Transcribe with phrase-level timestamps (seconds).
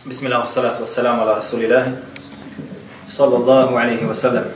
[0.00, 1.84] Bismillah, salatu wassalamu ala rasulillah,
[3.04, 4.48] sallallahu alaihi wasallam.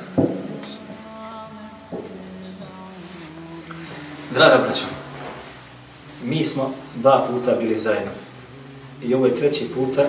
[4.33, 4.85] Draga braćo,
[6.25, 8.11] mi smo dva puta bili zajedno.
[9.03, 10.05] I ovo je treći puta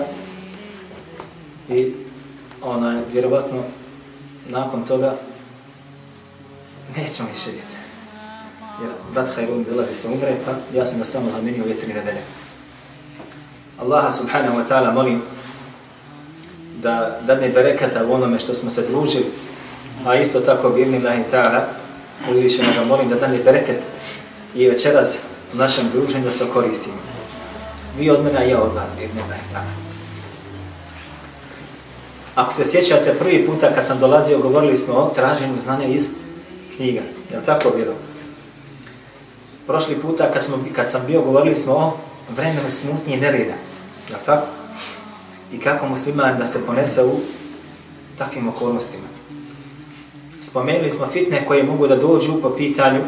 [1.68, 1.92] i
[2.62, 3.62] ona je vjerovatno
[4.48, 5.16] nakon toga
[6.96, 7.76] nećemo više vidjeti.
[8.82, 12.20] Jer brat Hajrun zelazi se umre, pa ja sam ga samo zamenio ove tri nedelje.
[13.80, 15.22] Allaha subhanahu wa ta'ala molim
[16.82, 19.26] da dadne berekata u onome što smo se družili,
[20.06, 21.60] a isto tako bi ibn Allahi ta'ala
[22.30, 23.82] uzvišeno ga molim da dadne bereket
[24.54, 25.18] i večeras
[25.54, 26.94] u našem druženju da se koristimo.
[27.98, 29.86] Vi od mene, a ja od vas bi ibn Allahi ta'ala.
[32.34, 36.08] Ako se sjećate prvi puta kad sam dolazio, govorili smo o traženju znanja iz
[36.76, 37.00] knjiga.
[37.30, 37.92] Je li tako bilo?
[39.66, 41.92] Prošli puta kad, smo, kad sam bio, govorili smo o
[42.36, 43.65] vremenu smutnje i nereda.
[44.08, 44.46] Je tako?
[45.52, 47.20] I kako musliman da se ponese u
[48.18, 49.04] takvim okolnostima.
[50.40, 53.00] Spomenuli smo fitne koje mogu da dođu po pitanju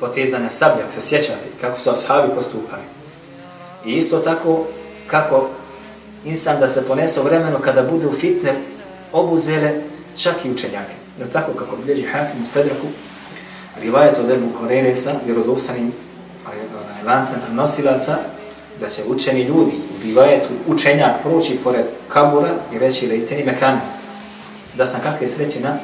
[0.00, 2.82] potezanja sablja, ako se sjećate, kako su ashabi postupali.
[3.84, 4.66] I isto tako
[5.06, 5.48] kako
[6.24, 8.54] insan da se ponese u vremenu kada bude u fitne
[9.12, 9.72] obuzele
[10.16, 10.94] čak i učenjake.
[11.18, 12.86] Je tako kako bilježi hakim u stedraku,
[13.80, 15.92] rivajet od Ebu Korere sa vjerodovstanim
[17.06, 18.18] lancem nosilaca,
[18.80, 19.72] da će učeni ljudi
[20.66, 23.80] u učenjak proći pored kabura i reći lejteni mekani,
[24.74, 25.78] da sam kakve sreće na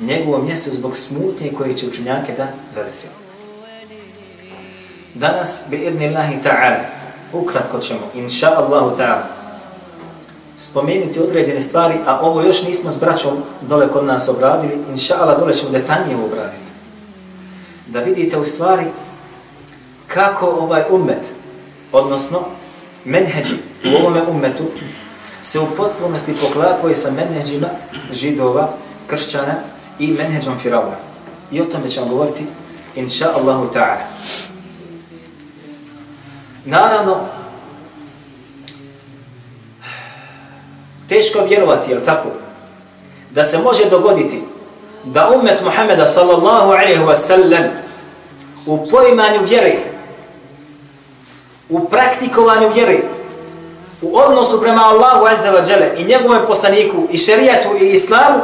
[0.00, 3.10] njegovom mjestu zbog smutnje koje će učenjake da zadesio.
[5.14, 6.80] Danas bi idni Allahi ta'ala,
[7.32, 9.22] ukratko ćemo, inša Allahu ta'ala,
[10.56, 15.38] spomenuti određene stvari, a ovo još nismo s braćom dole kod nas obradili, inša Allah
[15.38, 16.70] dole ćemo detaljnije obraditi
[17.92, 18.84] da vidite u stvari
[20.06, 21.20] kako ovaj ummet,
[21.92, 22.40] odnosno
[23.04, 24.64] menheđi u ovome ummetu,
[25.42, 27.68] se u potpunosti poklapaju sa menheđima
[28.12, 28.68] židova,
[29.06, 29.54] kršćana
[29.98, 30.96] i menheđom firavna.
[31.52, 32.46] I o tome ćemo govoriti,
[32.94, 34.04] inša Allahu ta'ala.
[36.64, 37.16] Naravno,
[41.08, 42.28] teško vjerovati, jel tako,
[43.30, 44.42] da se može dogoditi
[45.04, 47.64] da ummet Muhammeda sallallahu alaihi wa sallam
[48.66, 49.76] u poimanju vjere,
[51.70, 52.98] u praktikovanju vjere,
[54.02, 58.40] u odnosu prema Allahu azza wa jale i njegovom poslaniku i šerijatu i islamu,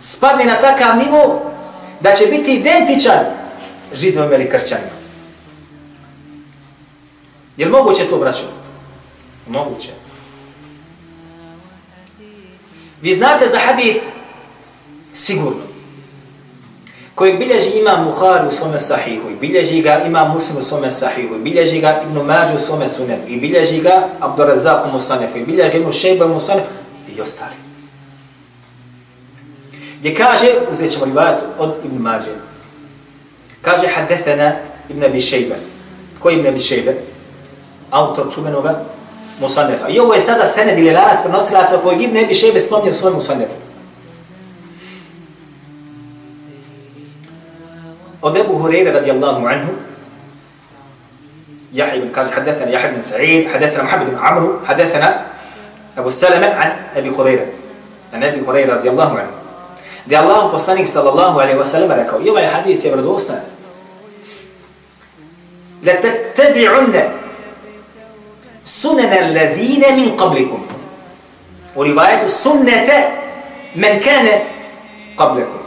[0.00, 1.42] spadne na takav nivo
[2.00, 3.20] da će biti identičan
[3.92, 4.94] židovim ili kršćanima.
[7.56, 8.44] Je li moguće to, braćo?
[9.48, 9.88] Moguće.
[13.02, 14.00] Vi znate za hadith
[15.12, 15.73] sigurno.
[17.14, 21.34] Kojeg bilježi imam Bukhari u svome sahihu, i bilježi ga imam Muslim u svome sahihu,
[21.34, 25.44] i bilježi ga Ibn Mađu u svome sunetu, i bilježi ga Abdurazak u Musanefu, i
[25.44, 26.70] bilježi ga Ibn Šejba u Musanefu,
[27.16, 27.54] i ostali.
[29.98, 32.28] Gdje kaže, uzet ćemo rivajat od Ibn Mađe,
[33.62, 34.52] kaže hadethena
[34.88, 35.54] Ibn Abi Šejba.
[36.18, 36.92] Ko je Ibn Abi Šejba?
[37.90, 38.82] Autor čumenoga
[39.40, 39.88] Musanefa.
[39.88, 43.14] I ovo je sada sened ili lanas prenosilaca kojeg Ibn Abi Šejba spomnio u svojem
[43.14, 43.63] Musanefu.
[48.24, 49.72] Od Ebu Hureyre radijallahu anhu,
[51.74, 55.08] Yahya ibn kaže, حدثنا Yahya ibn Sa'id, حدثنا Muhammad ibn Amru, حدثنا
[56.00, 57.52] Abu Salama an Abi Hureyre,
[58.16, 59.34] an Abi Hureyre radijallahu anhu.
[60.08, 63.44] Da Allah poslanik sallallahu alaihi wa sallam rekao, i ovaj hadis je vredostan,
[65.84, 66.96] لتتبعن
[68.64, 70.60] سنن الذين من قبلكم
[71.76, 72.88] ورواية سنة
[73.76, 74.26] من كان
[75.16, 75.63] قبلكم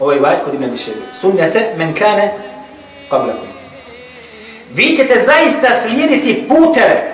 [0.00, 1.02] Ovo je rivajet kod Ibn Biševi.
[1.12, 2.32] Sunnete men kane
[3.10, 3.50] qablakum.
[4.74, 7.12] Vi ćete zaista slijediti puteve,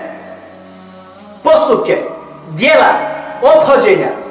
[1.43, 2.03] postupke,
[2.57, 2.93] dijela,
[3.43, 4.27] obhođenja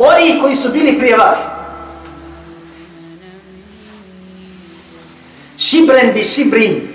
[0.00, 1.38] onih koji su bili prije vas.
[5.58, 6.88] Šibren bi šibrin.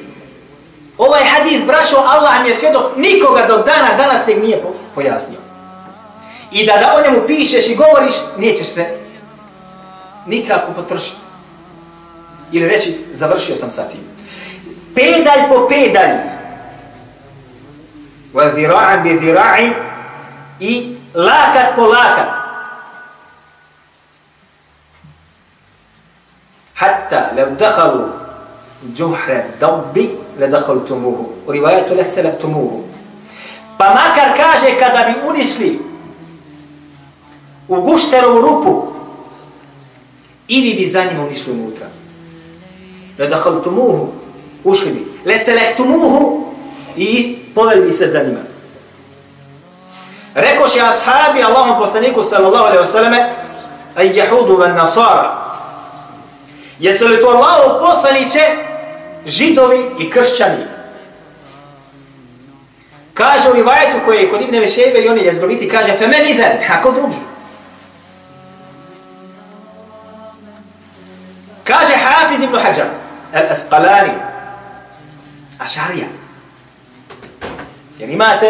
[0.98, 4.64] Ovaj hadith, braćo, Allah mi je svjedok, nikoga do dana, danas se nije
[4.96, 5.40] pojasnio.
[6.52, 8.95] I da da o njemu pišeš i govoriš, nećeš se
[10.26, 11.18] nikako potrošiti.
[12.52, 14.00] Ili reći, završio sam sa tim.
[14.96, 16.16] Pedalj po pedalj.
[18.34, 19.74] Wa zira'an bi zira'in
[20.60, 22.30] i lakat po lakat.
[26.74, 28.04] Hatta lev dakhalu
[28.96, 31.30] džuhre dabbi le dakhalu tumuhu.
[31.48, 32.84] U rivajetu le tumuhu.
[33.78, 35.80] Pa makar kaže kada bi unišli
[37.68, 38.95] u gušterovu rupu
[40.48, 41.88] i vi bi za njima unišli unutra.
[43.18, 43.30] Le
[44.64, 45.06] ušli bi.
[45.26, 46.46] Le selektumuhu
[46.98, 48.40] i poveli bi se za njima.
[50.36, 53.26] Rekoše ashabi Allahom poslaniku sallallahu alaihi wasallame
[53.96, 55.46] aj jehudu van nasara.
[56.80, 58.40] Jesu li to Allahom poslaniće
[59.26, 60.66] židovi i kršćani?
[63.14, 66.92] Kaže u rivajetu koji je kod Ibne Vešebe i oni jezgoviti, kaže femen izen, ako
[66.92, 67.16] drugi.
[71.66, 72.88] كاش حافظ ابن حجر.
[73.36, 74.18] الأسقلاني.
[75.62, 76.12] أشعرية.
[78.00, 78.42] يعني مات.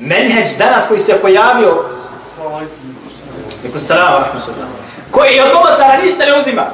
[0.00, 1.82] منهج دانس كوي سيكو يابيو
[2.16, 2.68] السلام
[3.64, 4.68] السلام ورحمة الله.
[5.12, 6.72] كوي يضم التلانيش تلوزيما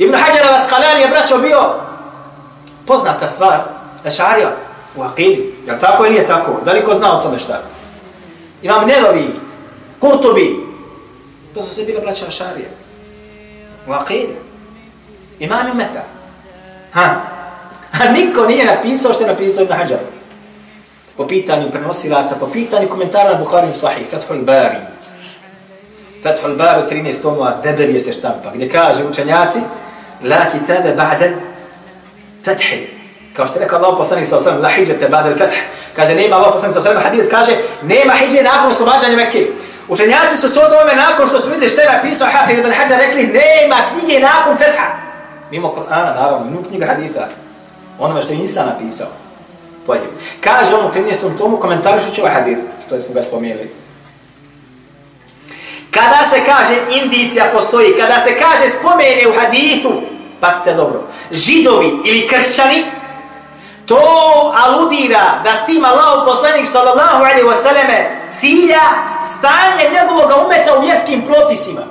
[0.00, 1.74] ابن حجر الأسقلاني يبرات شو بيو.
[2.88, 3.66] بوزنا التسوار
[4.06, 4.56] أشعرية.
[4.96, 5.44] وعقيدي.
[5.66, 6.52] يعني تاكو إلي تاكو.
[6.66, 7.62] داني كوزنا وطمشتا
[8.64, 9.28] إمام نيلوي
[10.00, 10.65] قرطبي
[11.56, 12.68] To su se bile braća Ašarije.
[13.88, 14.34] U Aqidi.
[15.38, 16.04] Imam Umeta.
[16.92, 17.20] Ha.
[17.92, 19.98] A niko nije napisao što je napisao Ibn Hajar.
[21.16, 24.76] Po pitanju prenosilaca, po pitanju komentara na Bukhari Sahih, Fethul Bari.
[26.22, 29.58] Fethul Bari 13 tomova, debel je se štampa, gdje kaže učenjaci,
[30.24, 31.32] la kitabe ba'de
[32.44, 32.88] fethi.
[33.36, 35.54] Kao što je rekao Allah poslanik sa osvijem, la hijjete ba'de feth.
[35.96, 39.46] Kaže, nema Allah poslanik sa osvijem, hadith kaže, nema hijje nakon oslobađanja Mekke.
[39.88, 43.26] Učenjaci su se ovome nakon što su vidjeli što je napisao Hafid ibn Hajar, rekli,
[43.26, 44.86] nema knjige nakon fetha.
[45.50, 47.26] Mimo Kur'ana, naravno, mimo knjiga haditha.
[47.98, 49.08] Onome što je insan napisao.
[49.86, 50.00] To je.
[50.40, 51.38] Kaže on u 13.
[51.38, 53.70] tomu, komentarišući ovaj hadir, što je smo ga spomenuli.
[55.90, 59.90] Kada se kaže indicija postoji, kada se kaže spomene u hadithu,
[60.40, 62.84] pa ste dobro, židovi ili kršćani,
[63.86, 64.02] to
[64.56, 68.82] aludira da s tim Allahu poslanik sallallahu alaihi wasallame cilja
[69.24, 71.82] stanje njegovog umeta u vjerskim propisima.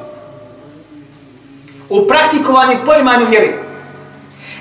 [1.89, 3.53] U praktikovanju poimanju vjeri.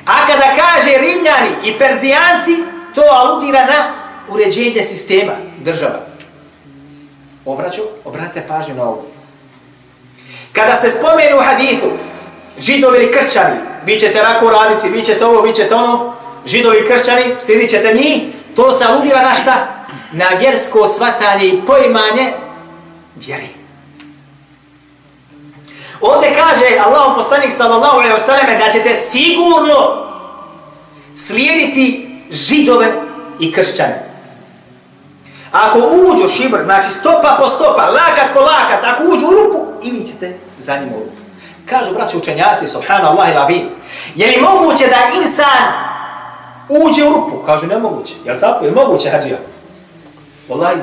[0.07, 2.57] A kada kaže Rimljani i Perzijanci,
[2.95, 3.93] to aludira na
[4.29, 6.01] uređenje sistema država.
[7.45, 9.07] Obraću, obrate pažnju na ovo.
[10.53, 11.87] Kada se spomenu u hadithu,
[12.59, 13.57] židovi ili kršćani,
[13.87, 16.13] vi ćete rako raditi, vi ćete ovo, vi ćete ono,
[16.47, 18.23] židovi i kršćani, stidit ćete njih,
[18.57, 19.74] to se aludira na šta?
[20.15, 22.33] Na vjersko svatanje i poimanje
[23.17, 23.49] vjeri.
[26.01, 30.07] Ovdje kaže Allah poslanik sallallahu alaihi ve selleme da ćete sigurno
[31.17, 32.93] slijediti židove
[33.41, 34.05] i kršćane.
[35.53, 39.91] Ako uđu šibr, znači stopa po stopa, lakat po lakat, ako uđu u rupu, i
[39.91, 41.23] vi ćete za njim u rupu.
[41.67, 43.69] Kažu braći učenjaci, subhanallah i lavi,
[44.15, 45.73] je li moguće da insan
[46.69, 47.47] uđe u rupu?
[47.47, 48.15] Kažu, ne moguće.
[48.25, 48.65] Je li tako?
[48.65, 49.39] Je li moguće, hađija?
[50.49, 50.77] Wallahi,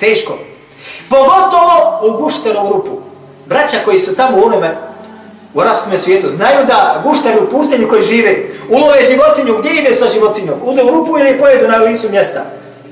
[0.00, 0.38] teško.
[1.08, 3.00] Pogotovo u gušterovu rupu.
[3.46, 4.76] Braća koji su tamo u onome,
[5.54, 8.36] u arapskom svijetu, znaju da guštari u pustinju koji žive,
[8.68, 10.54] ulove životinju, gdje ide sa životinjom?
[10.64, 12.44] Ude u rupu ili pojedu na licu mjesta?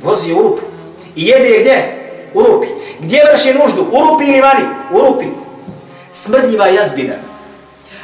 [0.02, 0.62] Vozi u rupu.
[1.16, 1.96] I jede je gdje?
[2.34, 2.66] U rupi.
[3.00, 3.86] Gdje vrši nuždu?
[3.92, 4.64] U rupi ili vani?
[4.92, 5.26] U rupi.
[6.12, 7.14] Smrdljiva jazbina.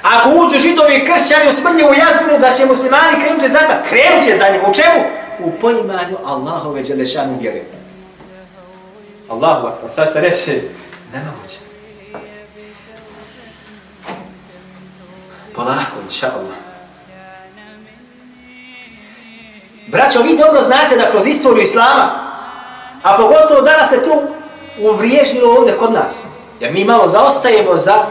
[0.02, 4.24] Ako uđu židovi i kršćani u smrdljivu jazbinu, da će muslimani krenuti za njima, krenut
[4.24, 4.68] će za njima.
[4.68, 5.04] U čemu?
[5.40, 7.62] U poimanju Allahove Đelešanu vjere.
[9.28, 9.92] Allahu akbar.
[9.92, 10.68] Sad ste reći,
[11.12, 11.56] nema moće.
[15.54, 16.56] Polako, inša Allah.
[19.86, 22.10] Braćo, vi dobro znate da kroz istoriju Islama,
[23.02, 24.22] a pogotovo danas se to
[24.80, 26.24] uvriježilo ovdje kod nas,
[26.60, 28.06] jer mi malo zaostajemo za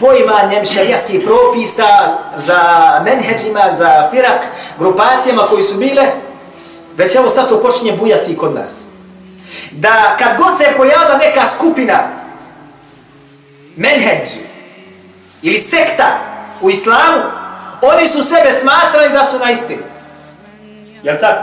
[0.00, 1.88] poimanjem šarijatskih propisa,
[2.36, 2.60] za
[3.04, 4.46] menheđima, za firak,
[4.78, 6.02] grupacijama koji su bile,
[6.96, 8.70] već evo sad to počinje bujati kod nas.
[9.70, 11.98] Da kad god se pojavila neka skupina
[13.76, 14.30] menheđ
[15.42, 16.18] ili sekta
[16.60, 17.22] u islamu,
[17.82, 19.82] oni su sebe smatrali da su na istinu.
[21.02, 21.42] Jel tako?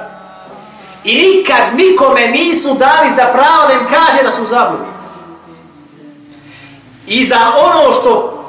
[1.03, 4.85] I nikad nikome nisu dali za pravo da im kaže da su zabludi.
[7.07, 8.43] I za ono što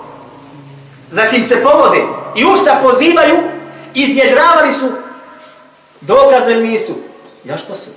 [1.11, 2.03] za čim se povode
[2.37, 3.37] i u šta pozivaju,
[3.95, 4.93] iznjedravali su
[6.07, 6.95] dokaze nisu.
[7.45, 7.91] Ja što su?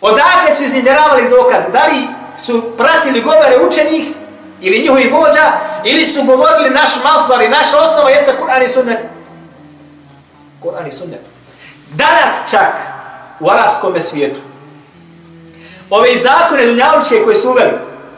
[0.00, 1.68] Odakle su iznjedravali dokaze?
[1.72, 2.06] Da li
[2.38, 4.02] su pratili govore učenih
[4.60, 5.52] ili njihovi vođa
[5.84, 8.98] ili su govorili naš maslar i naša osnova jeste Kur'an i sunnet?
[10.62, 11.20] Kur'an i sunnet.
[11.90, 12.72] Danas čak
[13.40, 14.40] u arapskom svijetu
[15.90, 17.72] ove zakone dunjalučke koje su uveli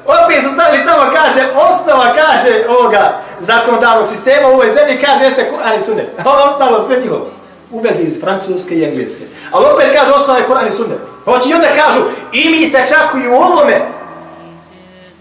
[0.09, 5.51] opet su stavili tamo kaže osnova kaže ovoga zakonodavnog sistema u ovoj zemlji kaže jeste
[5.51, 6.07] Kur'an i sunnet.
[6.19, 7.31] A ono ostalo sve njihovo.
[7.71, 9.25] U vezi iz francuske i engleske.
[9.51, 10.99] Ali opet kaže osnova je Kur'an i sunnet.
[11.25, 12.01] Hoće i onda kažu
[12.33, 13.81] i mi se čak i u ovome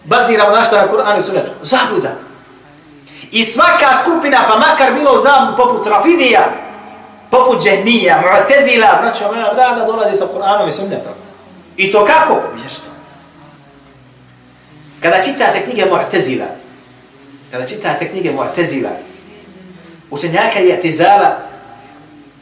[0.03, 1.51] baziramo našta na Kur'an i sunnetu.
[1.61, 2.09] Zabluda.
[3.31, 6.49] I svaka skupina, pa makar bilo u zabludu poput Rafidija,
[7.29, 11.13] poput Džehnija, Mu'tezila, braćo moja draga, dolazi sa Kur'anom i sunnetom.
[11.77, 12.41] I to kako?
[12.55, 12.85] Vješto.
[15.01, 16.45] Kada čitate knjige Mu'tezila,
[17.51, 18.89] kada čitate knjige Mu'tezila,
[20.11, 21.46] učenjaka je Atizala,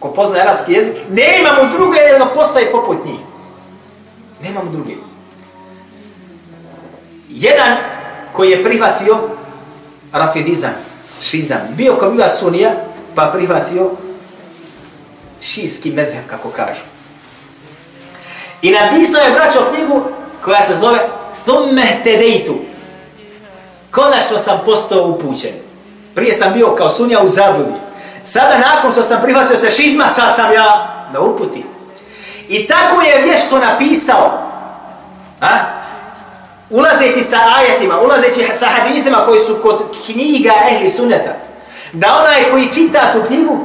[0.05, 3.19] ko pozna arabski jezik, ne imamo druge, jer ga postaje poput njih.
[4.41, 4.93] Nemamo druge.
[7.29, 7.77] Jedan
[8.33, 9.17] koji je prihvatio
[10.11, 10.73] rafidizam,
[11.21, 12.71] šizam, bio kao bila sunija,
[13.15, 13.91] pa prihvatio
[15.41, 16.81] šijski medheb, kako kažu.
[18.61, 20.03] I napisao je braćo knjigu
[20.41, 20.99] koja se zove
[21.45, 22.55] Thumme tedeitu.
[23.91, 25.53] Konačno sam postao upućen.
[26.15, 27.84] Prije sam bio kao sunja u zabludi.
[28.25, 31.63] Sada nakon što sam prihvatio se šizma, sad sam ja na uputi.
[32.49, 34.39] I tako je vješto napisao.
[35.41, 35.47] A?
[36.69, 41.33] Ulazeći sa ajetima, ulazeći sa hadithima koji su kod knjiga ehli sunneta.
[41.93, 43.59] Da onaj koji čita tu knjigu,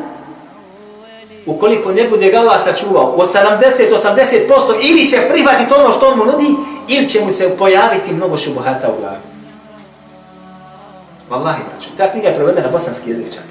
[1.47, 6.25] ukoliko ne bude ga Allah sačuvao, o 70-80% ili će prihvatiti ono što on mu
[6.25, 6.55] nudi,
[6.89, 9.17] ili će mu se pojaviti mnogo šubuhata u glavi.
[11.31, 13.43] Wallahi, braću, ta knjiga je prevedena na bosanski jezik čak.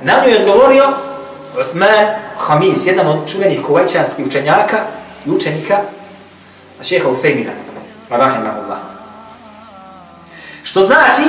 [0.00, 0.84] Na nju je odgovorio
[1.60, 2.06] Uthman
[2.38, 4.78] Hamis, jedan od čuvenih kuvajčanskih učenjaka
[5.26, 5.78] i učenika
[6.82, 7.50] šeha Ufemina,
[8.10, 8.78] rahimahullah.
[10.62, 11.22] Što znači,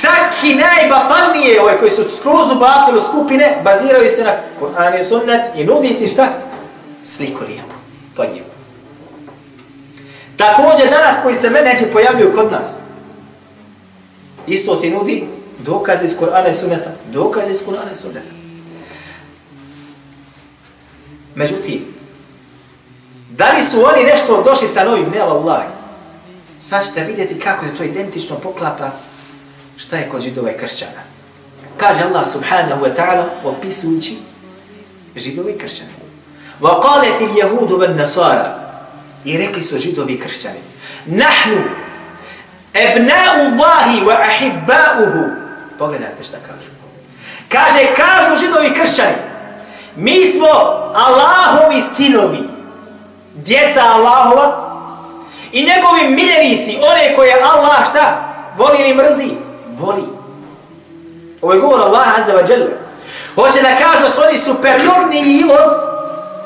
[0.00, 5.04] čak i najbatalnije, ove koji su skroz u batilu skupine, baziraju se na Kur'an i
[5.04, 6.28] sunnet i nuditi šta?
[7.04, 7.74] Sliku lijepu.
[8.16, 8.44] To je.
[10.36, 12.76] Također danas koji se meneđe pojavljuju kod nas,
[14.46, 15.26] isto ti nudi
[15.64, 18.30] dokaze iz Kur'ana i Sunneta, dokaze iz Kur'ana i Sunneta.
[21.34, 21.84] Međutim,
[23.30, 25.10] da li su oni nešto došli sa novim?
[25.10, 25.62] Ne, Allah.
[26.58, 28.90] Sad ćete vidjeti kako je to identično poklapa
[29.76, 31.02] šta je kod židova i kršćana.
[31.76, 34.16] Kaže Allah subhanahu wa ta'ala opisujući
[35.16, 35.90] židova i kršćana.
[36.60, 38.38] وَقَالَتِ الْيَهُودُ بَنَّسَارَ
[39.24, 40.60] I rekli su židovi i kršćani.
[41.06, 41.52] نَحْنُ
[42.76, 45.40] أَبْنَاءُ اللَّهِ وَأَحِبَّاؤُهُ
[45.80, 46.70] Pogledajte šta kažu.
[47.48, 49.16] Kaže, kažu židovi kršćani,
[49.96, 50.48] mi smo
[50.94, 52.48] Allahovi sinovi,
[53.34, 54.70] djeca Allahova
[55.52, 58.34] i njegovi miljenici, one koje Allah šta?
[58.58, 59.30] Voli ili mrzi?
[59.78, 60.02] Voli.
[61.42, 62.70] Ovo je govor Allah Azza wa Jalla.
[63.34, 65.72] Hoće da kažu da su oni superiorniji od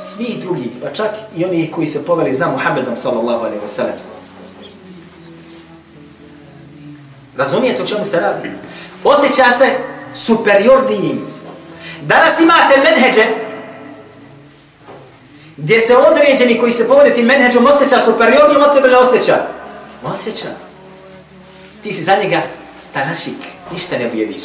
[0.00, 3.98] svih drugih, pa čak i oni koji se poveli za Muhammedom sallallahu alaihi wa sallam.
[7.36, 8.50] Razumijete o čemu se radi?
[9.04, 9.76] osjeća se
[10.14, 11.26] superiornijim.
[12.02, 13.26] Danas imate menheđe
[15.56, 19.46] gdje se određeni koji se povode tim menheđom osjeća superiornijim, od tebe ne osjeća.
[20.04, 20.48] Osjeća.
[21.82, 22.42] Ti si za njega
[22.92, 23.36] tanašik,
[23.72, 24.42] ništa ne vrijediš.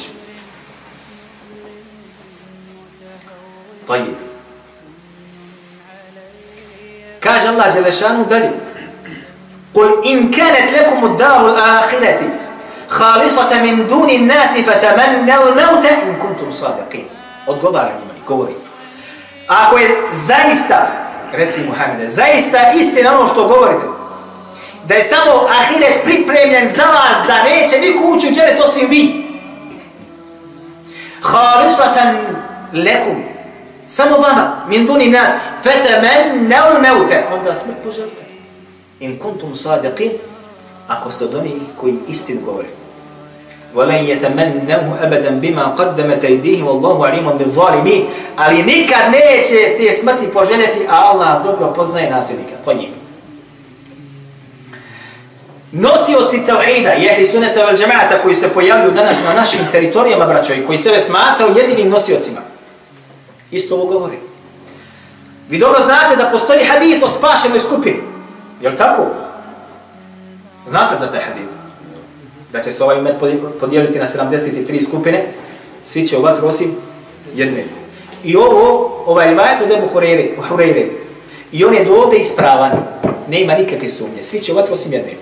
[3.87, 4.05] To je.
[7.19, 8.51] Kaže Allah Želešanu dalje,
[9.75, 12.48] in إن كانت لكم الدار الآخرة
[12.89, 17.05] خالصة من دون الناس فتمنوا الموت إن كنتم صادقين
[17.47, 18.53] odgovara njima i govori
[19.47, 20.87] ako je zaista
[21.33, 23.85] reci Muhammede zaista istina ono što govorite
[24.87, 28.85] da je samo ahiret pripremljen za vas da neće niko ući u džene to si
[28.85, 29.25] vi
[31.21, 32.17] khalisatan
[32.73, 33.23] lekum
[33.87, 35.29] samo vama min duni nas
[35.63, 38.23] fatamannau mauta onda smrt poželite
[38.99, 40.11] in kuntum sadiqin
[40.87, 42.67] ako ste od onih koji istinu govore
[43.74, 48.04] ولن يتمنوا ابدا بما قدمت ايديهم والله عليم بالظالمين
[48.36, 52.88] ali nikad neće te smrti poželjeti a Allah dobro poznaje nasljednika to je
[55.72, 60.54] nosioci tauhida i ehli sunneta wal džemaata koji se pojavljuju danas na našim teritorijama braćo
[60.54, 62.40] i koji se smatraju jedinim nosiocima
[63.50, 64.16] isto ovo govori
[65.48, 68.00] vi dobro znate da postoji hadith o spašenoj skupini
[68.60, 69.06] je li tako?
[70.68, 71.57] znate za taj hadith
[72.51, 73.15] Da će se ovaj umet
[73.59, 75.25] podijeliti na 73 skupine,
[75.85, 76.75] svi će u vatru osim
[77.35, 77.63] jedne.
[78.23, 79.87] I ovo, ovaj rivajet od Ebu
[80.49, 80.85] Hureyre,
[81.51, 82.71] i on je do ovdje ispravan,
[83.29, 85.13] ne ima nikakve sumnje, svi će u vatru osim jedne.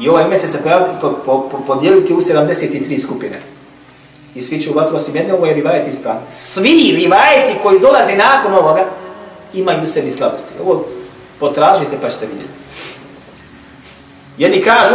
[0.00, 0.58] I ovaj umet će se
[1.00, 3.40] po, po, po, podijeliti u 73 skupine.
[4.34, 6.22] I svi će u vatru osim jedne, ovo je rivajet ispravan.
[6.28, 8.84] Svi rivajeti koji dolazi nakon ovoga,
[9.54, 10.52] imaju u sebi slabosti.
[10.64, 10.84] Ovo
[11.40, 12.52] potražite pa ćete vidjeti.
[14.38, 14.94] Jedni kažu,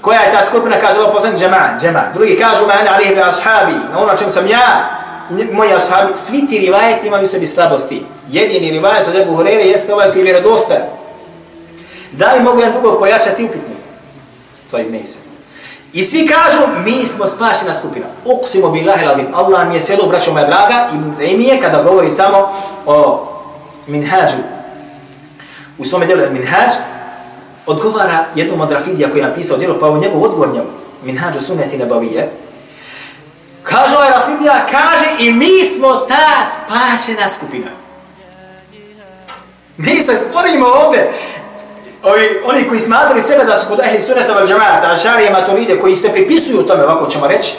[0.00, 2.02] Koja je ta skupina, kaže Allah poslanik, džema, džema.
[2.14, 4.90] Drugi kažu, ma ane alihi bi ashabi, na ono čem sam ja,
[5.30, 8.04] i moji ashabi, svi ti rivajeti imaju sebi slabosti.
[8.28, 10.82] Jedini rivajet od Ebu Hurere jeste ovaj koji je vjerodostojan.
[12.12, 13.78] Da li mogu jedan drugog pojačati upitnik?
[14.70, 15.00] To je ne
[15.92, 18.06] I svi kažu, mi smo spašena skupina.
[18.24, 19.26] Uqsimu billahi ladim.
[19.34, 20.88] Allah mi je sjedu, braćo moja draga,
[21.22, 22.52] i mi je kada govori tamo
[22.86, 23.26] o
[23.86, 24.36] minhađu.
[25.78, 26.72] u svome djelu Minhađ,
[27.66, 30.66] odgovara jednom od Rafidija koji je napisao djelo, pa u njegov odgovor njemu,
[31.04, 32.30] Minhađu sunneti nebavije,
[33.62, 37.70] kaže ovaj Rafidija, kaže i mi smo ta spašena skupina.
[39.76, 41.12] Mi se sporimo ovdje,
[42.02, 45.96] Ovi, oni koji smatrali sebe da su kod ehli sunneta vel džamata, ašarije, maturide, koji
[45.96, 47.52] se pripisuju tome, ovako ćemo reći,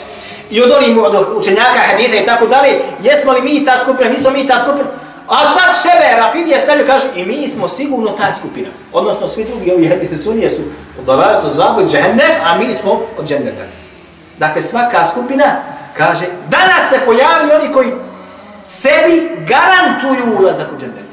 [0.50, 4.30] i od onih od učenjaka, hadita i tako dalje, jesmo li mi ta skupina, nismo
[4.30, 4.84] mi ta skupina,
[5.32, 8.68] a sad šebe, Rafidije stavljaju, kažu, i mi smo sigurno ta skupina.
[8.92, 10.62] Odnosno, svi drugi ovi sunije su
[10.98, 13.64] od Dalajatu Zabud, džehennem, a mi smo od dženneta.
[14.38, 15.56] Dakle, svaka skupina
[15.96, 17.92] kaže, danas se pojavili oni koji
[18.66, 21.12] sebi garantuju ulazak u džennet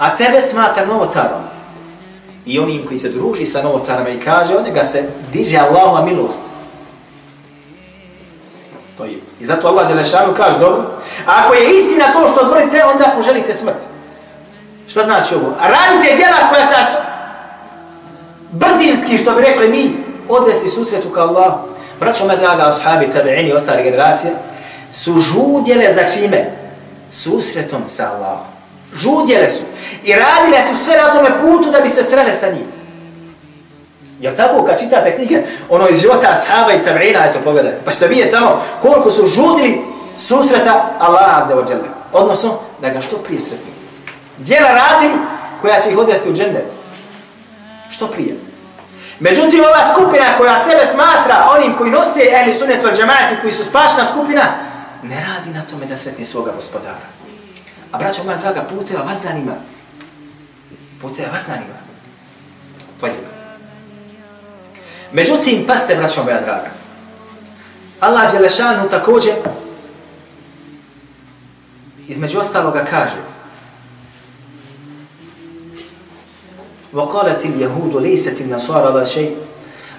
[0.00, 1.42] a tebe smatra novotarom.
[2.46, 6.42] I onim koji se druži sa novotarama i kaže, od njega se diže Allahova milost.
[9.00, 9.16] To je.
[9.40, 10.82] I zato Allah Đelešanu kaže, dobro,
[11.26, 13.80] a ako je istina to što otvorite, onda poželite smrt.
[14.88, 15.52] Šta znači ovo?
[15.60, 16.88] Radite djela koja čas
[18.50, 21.58] brzinski, što bi rekli mi, odvesti susretu ka Allahu.
[22.00, 24.32] Braćo me draga, ashabi, tabi'ini i ostale generacije,
[24.92, 26.50] su žudjele za čime?
[27.10, 28.46] Susretom sa Allahom.
[28.94, 29.62] Žudjele su.
[30.04, 32.66] I radile su sve na tome putu da bi se srele sa njim.
[34.20, 37.80] Jel tako kad čitate knjige, ono iz života ashaba i tabrina, eto pogledajte.
[37.84, 39.80] Pa što vidite tamo koliko su žudili
[40.16, 41.88] susreta Allaha za ođele.
[42.12, 43.72] Odnosno, da ga što prije sretni.
[44.38, 45.14] Djela radili
[45.62, 46.64] koja će ih odvesti u džendet.
[47.90, 48.36] Što prije.
[49.20, 53.64] Međutim, ova skupina koja sebe smatra onim koji nose ehli sunet al džemati, koji su
[53.64, 54.42] spašna skupina,
[55.02, 57.06] ne radi na tome da sretni svoga gospodara.
[57.92, 59.52] A braćo moja draga, puteva vas danima.
[61.02, 61.74] Puteva vas danima.
[62.98, 63.39] Tvoje.
[65.11, 66.69] Međutim, paste, braćo moja draga.
[67.99, 69.33] Allah Đelešanu također
[72.07, 73.35] između ostaloga kaže
[76.95, 79.35] وقالت اليهود ليست النصارى لا شيء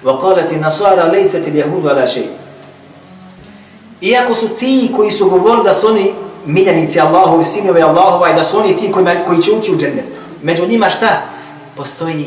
[0.03, 2.29] وقالت النصارى ليست اليهود ولا شيء
[4.01, 6.13] Iako su ti koji su govorili da su oni
[6.45, 10.05] miljenici Allahovi, sinove Allahova i da su oni ti koji, koji će ući u džennet.
[10.41, 11.21] Među njima šta?
[11.75, 12.25] Postoji.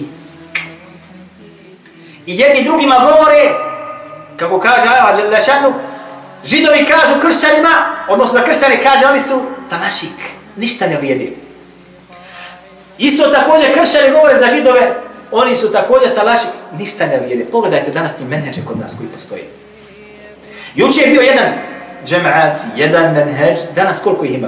[2.26, 3.52] I jedni drugima govore,
[4.38, 5.74] kako kaže Allah Đelešanu,
[6.46, 7.70] židovi kažu kršćanima,
[8.08, 10.18] odnosno kršćani kaže, oni su talašik,
[10.56, 11.38] ništa ne vrijedi.
[12.98, 14.96] Isto također kršćani govore za židove,
[15.32, 17.46] oni su također talašik, ništa ne vrijedi.
[17.52, 19.44] Pogledajte danas ni menedže kod nas koji postoji.
[20.76, 21.54] Juče je bio jedan
[22.06, 24.48] džemaat, jedan menheđ, danas koliko ih ima?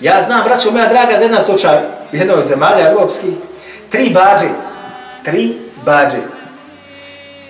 [0.00, 1.78] Ja znam, braćo moja draga, za jedan slučaj,
[2.12, 3.26] u jednoj zemalja evropski,
[3.90, 4.48] tri bađe,
[5.24, 6.33] tri bađe.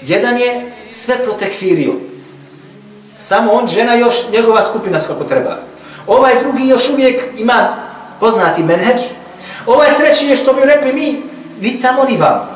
[0.07, 1.93] Jedan je sve protekfirio.
[3.19, 5.57] Samo on, žena još, njegova skupina kako treba.
[6.07, 7.77] Ovaj drugi još uvijek ima
[8.21, 9.01] poznati menheđ.
[9.67, 11.23] Ovaj treći je što bi rekli mi,
[11.61, 12.55] vi tamo ni vam.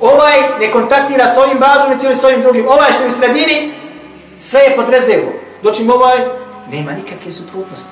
[0.00, 2.68] Ovaj ne kontaktira s ovim bađom, niti s ovim drugim.
[2.68, 3.72] Ovaj što je u sredini,
[4.38, 5.32] sve je pod rezervu.
[5.62, 6.18] dočim ovaj,
[6.70, 7.90] nema nikakve suprotnosti.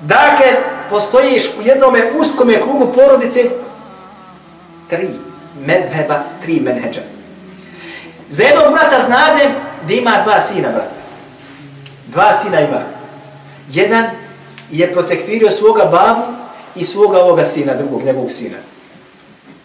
[0.00, 0.46] Dakle,
[0.90, 3.50] postojiš u jednom uskom krugu porodice
[4.88, 5.08] tri
[5.66, 7.00] medheba, tri menheđa.
[8.30, 9.52] Za jednog brata znadem
[9.88, 10.90] da ima dva sina, brat.
[12.06, 12.80] Dva sina ima.
[13.70, 14.04] Jedan
[14.70, 16.22] je protekvirio svoga babu
[16.76, 18.56] i svoga ovoga sina, drugog njegovog sina.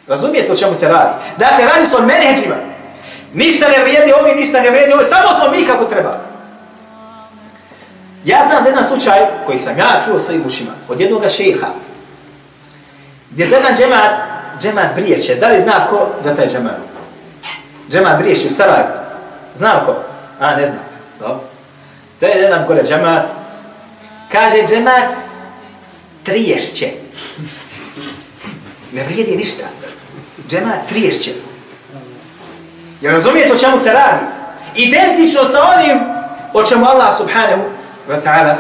[0.08, 1.14] Razumijete o čemu se radi?
[1.38, 2.56] Dakle, radi se o menedžima.
[3.34, 6.22] Ništa ne vrijedi ovi, ništa ne vrijedi ovi, samo smo mi kako treba.
[8.26, 11.68] Ja znam za jedan slučaj koji sam ja čuo svojim ušima od jednog šeha
[13.32, 14.12] gdje za jedan džemat,
[14.62, 16.95] džemat Brijeće, da li zna ko za taj džemat?
[17.96, 18.90] Džemat riješi u Sarajevu.
[19.56, 19.96] Zna ko?
[20.40, 20.96] A, ne znate.
[21.20, 21.40] Dobro.
[22.20, 23.26] To je jedan gore džemat.
[24.32, 25.14] Kaže džemat
[26.24, 26.92] Triješće.
[28.92, 29.64] Ne vrijedi ništa.
[30.50, 31.32] Džemat Triješće.
[33.02, 34.26] Jer razumijete o čemu se radi?
[34.76, 36.00] Identično sa onim
[36.54, 37.64] o čemu Allah subhanahu
[38.10, 38.56] wa ta'ala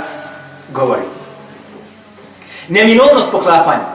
[0.73, 1.01] govori.
[2.67, 3.85] Neminovnost poklapanja.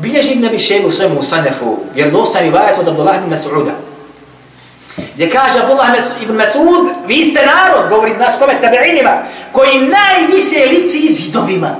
[0.00, 3.89] Bilježi ibn Abi Šebu u sanefu, jer dostan rivajet od Abdullah ibn Mas'uda.
[5.14, 5.88] Gdje kaže Abdullah
[6.22, 11.76] ibn Mas'ud, vi ste narod, govori znaš kome, tabeinima, koji najviše liči židovima.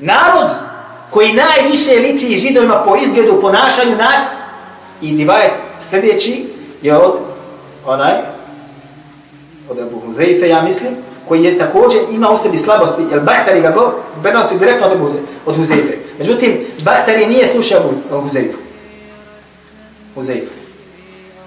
[0.00, 0.50] Narod
[1.10, 4.10] koji najviše liči židovima po izgledu, ponašanju, na...
[5.02, 6.46] i rivajet sljedeći
[6.82, 7.18] je od
[7.86, 8.12] onaj,
[9.70, 10.96] od Abu Huzeife, ja mislim,
[11.28, 15.12] koji je također ima u sebi slabosti, jer Bahtari ga go prenosi direktno od,
[15.46, 15.92] od Huzeife.
[16.18, 18.58] Međutim, Bahtari nije slušao Huzeifu.
[20.14, 20.63] Huzeifu.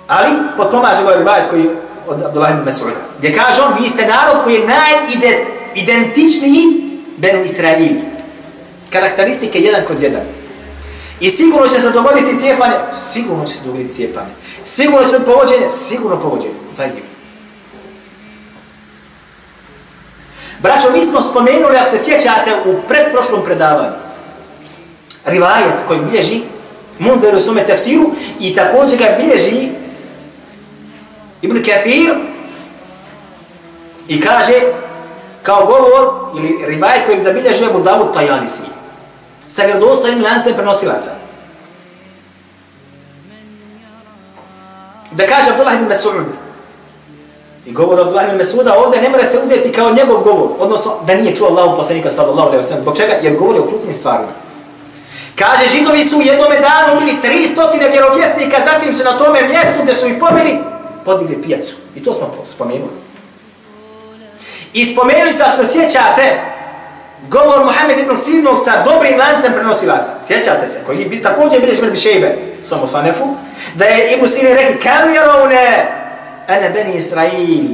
[0.08, 1.70] Ali potpomaže ga ovaj rivajet koji
[2.08, 2.91] od Abdullah ibn Mas'uda.
[3.17, 6.63] Gdje kaže on, vi ste narod koji je najidentičniji
[7.17, 7.96] Benu Israil.
[8.89, 10.22] Karakteristike jedan kroz jedan.
[11.20, 12.76] I sigurno će se dogoditi cijepanje,
[13.12, 14.30] sigurno će se dogoditi cijepanje.
[14.63, 16.54] Sigurno će se povođenje, sigurno povođenje.
[16.78, 17.04] Taj je.
[20.60, 23.91] Braćo, mi smo spomenuli, ako se sjećate, u predprošlom predavanju,
[25.26, 26.41] rivajet koji bilježi
[27.00, 29.70] Munzer u sume tefsiru i također ga bilježi
[31.41, 32.15] Ibn Kathir
[34.08, 34.62] i kaže
[35.43, 38.63] kao govor ili rivajet kojeg zabilježuje Abu Dawud Tajalisi
[39.47, 41.10] sa vjerodostojnim lancem prenosilaca.
[45.12, 46.23] Da kaže Abdullah ibn Mas'ud
[47.65, 51.15] i govor Abdullah ibn Mas'uda ovdje ne mora se uzeti kao njegov govor, odnosno da
[51.15, 52.82] nije čuo Allahu poslanika sallallahu alejhi ve sellem.
[52.82, 53.13] Zbog čega?
[53.21, 54.32] Jer govori o krupnim stvarima.
[55.36, 59.93] Kaže, židovi su u jednom danu ubili 300 vjerovjesnika, zatim su na tome mjestu gdje
[59.93, 60.58] su ih pobili,
[61.08, 61.76] podigli pijacu.
[61.96, 62.98] I to smo spomenuli.
[64.74, 66.26] I spomenuli se, ako sjećate,
[67.30, 70.12] govor Muhammed ibn Sirnog sa dobrim lancem prenosilaca.
[70.28, 73.26] Sjećate se, koji bi također bilješ mrbi šejbe, samo sanefu,
[73.76, 75.91] da je ibn Sirni rekli, kanu jerovne,
[76.48, 77.65] ene beni Israil.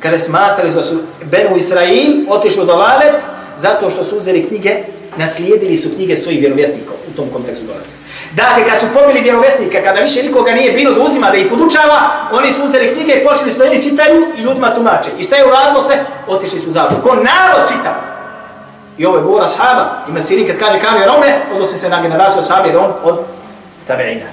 [0.00, 3.22] Kada smatrali da su Benu Israil otišli u dolalet,
[3.56, 4.76] zato što su uzeli knjige,
[5.18, 7.96] naslijedili su knjige svojih vjerovjesnika u tom kontekstu dolaze.
[8.32, 12.10] Dakle, kad su pobili vjerovjesnika, kada više nikoga nije bilo da uzima da ih podučava,
[12.32, 15.10] oni su uzeli knjige i počeli su da čitaju i ljudima tumače.
[15.18, 15.98] I šta je uradilo se?
[16.26, 17.02] Otišli su u zatvor.
[17.02, 18.00] Ko narod čita.
[18.98, 20.04] I ovo je govora ashaba.
[20.18, 23.18] I sirin kad kaže kanu jerome, odnosi se na generaciju ashaba jer on od
[23.86, 24.26] tabeina.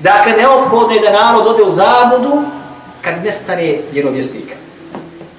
[0.00, 2.42] Dakle, neophodno je da narod ode u zabudu
[3.02, 4.54] kad nestane vjerovjesnika.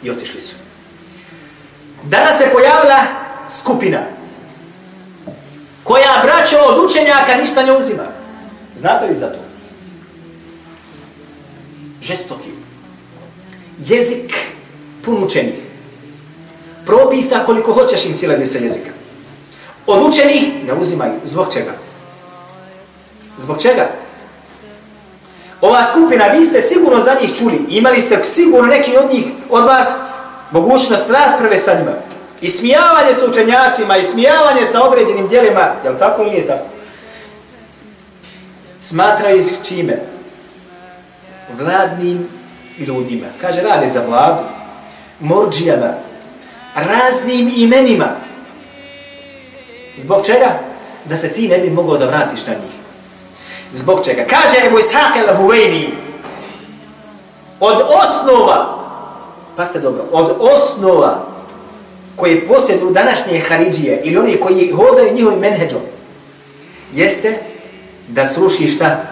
[0.04, 0.56] I otišli su.
[2.04, 2.98] Danas se pojavila
[3.52, 4.00] skupina
[5.84, 8.04] koja braća od učenjaka ništa ne uzima.
[8.76, 9.40] Znate li za to?
[12.02, 12.50] Žestoki.
[13.80, 14.36] Jezik
[15.06, 15.60] pun učenih.
[16.86, 18.90] Propisa koliko hoćeš im silazi sa jezika.
[19.88, 21.14] Od učenih ne uzimaju.
[21.26, 21.72] Zbog čega?
[23.38, 23.90] Zbog čega?
[25.62, 27.66] Ova skupina, vi ste sigurno za njih čuli.
[27.70, 29.88] Imali ste sigurno neki od njih, od vas,
[30.52, 32.11] mogućnost rasprave sa njima.
[32.42, 36.66] I smijavanje sa učenjacima, i smijavanje sa određenim dijelima, je li tako ili nije tako?
[38.82, 40.00] Smatraju iz čime?
[41.60, 42.28] Vladnim
[42.78, 43.28] ljudima.
[43.42, 44.44] Kaže, rade za vladu,
[45.20, 45.94] morđijama,
[46.76, 48.08] raznim imenima.
[49.98, 50.60] Zbog čega?
[51.06, 52.74] Da se ti ne bi mogao da vratiš na njih.
[53.74, 54.26] Zbog čega?
[54.30, 55.90] Kaže Ebu Ishaq el-Huwaini,
[57.60, 58.78] od osnova,
[59.56, 61.31] pa ste dobro, od osnova
[62.22, 65.82] koje posjeduju današnje Haridžije ili oni koji hodaju njihovim menheđom,
[66.94, 67.40] jeste
[68.08, 69.04] da sruši šta?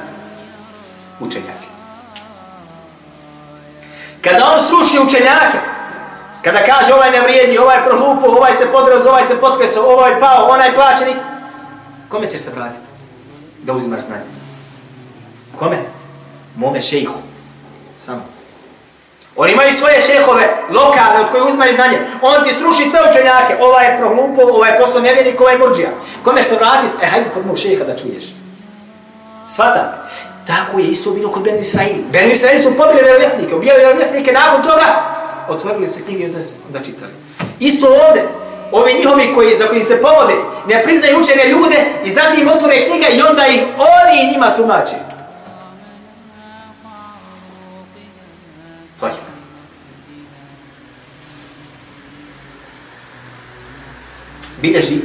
[1.20, 1.68] Učenjake.
[4.22, 5.58] Kada on sruši učenjake,
[6.44, 10.76] kada kaže ovaj nevrijedni, ovaj prohlupo, ovaj se podraz, ovaj se potkreso, ovaj pao, onaj
[10.76, 11.18] plaćenik,
[12.10, 12.86] kome ćeš se vratiti?
[13.64, 14.24] Da uzimaš znanje.
[15.56, 15.78] Kome?
[16.56, 17.20] Mome šejhu.
[18.00, 18.39] Samo.
[19.42, 21.98] Oni imaju svoje šehove, lokalne, od koje uzmaju znanje.
[22.22, 23.54] On ti sruši sve učenjake.
[23.60, 25.90] Ova je prohlupo, ova je poslo nevjenik, ova je murđija.
[26.24, 26.94] Kome se vratiti?
[27.02, 28.24] E, hajde kod mog šeha da čuješ.
[29.50, 29.98] Svatate.
[30.48, 31.98] Tako je isto bilo kod Benu Israil.
[32.12, 34.88] Benu Israil su pobili vjerovjesnike, ubijali vjerovjesnike, nakon toga
[35.50, 36.30] otvorili se knjige i
[36.70, 37.12] da čitali.
[37.60, 38.22] Isto ovde,
[38.72, 40.36] ovi njihovi koji, za koji se povode,
[40.68, 44.96] ne priznaju učene ljude i zatim otvore knjiga i onda ih oni njima tumače.
[54.62, 54.96] Bilježi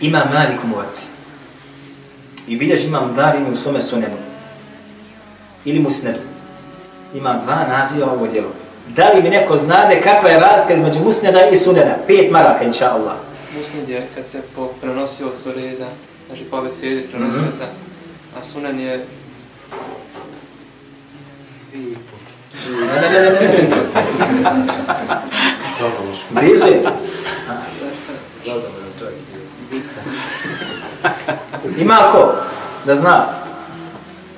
[0.00, 1.02] ima Malik u Muvatli.
[2.48, 4.16] I bilježi imam Darimi u svome sunenu.
[5.64, 6.18] Ili Musnedu.
[7.14, 8.48] Ima dva naziva ovo djelo.
[8.88, 11.94] Da li mi neko znade kakva je razlika između Musneda i Sunena?
[12.06, 13.16] Pet maraka, inša Allah.
[13.56, 15.88] Musned je kad se po prenosio od sureda,
[16.26, 17.58] znači po abecedi prenosio mm -hmm.
[17.58, 17.64] se,
[18.38, 19.04] a Sunen je...
[21.74, 23.68] Ne, ne, ne, ne, ne.
[26.30, 26.82] Blizu je.
[31.78, 32.32] Ima ko
[32.84, 33.24] da zna.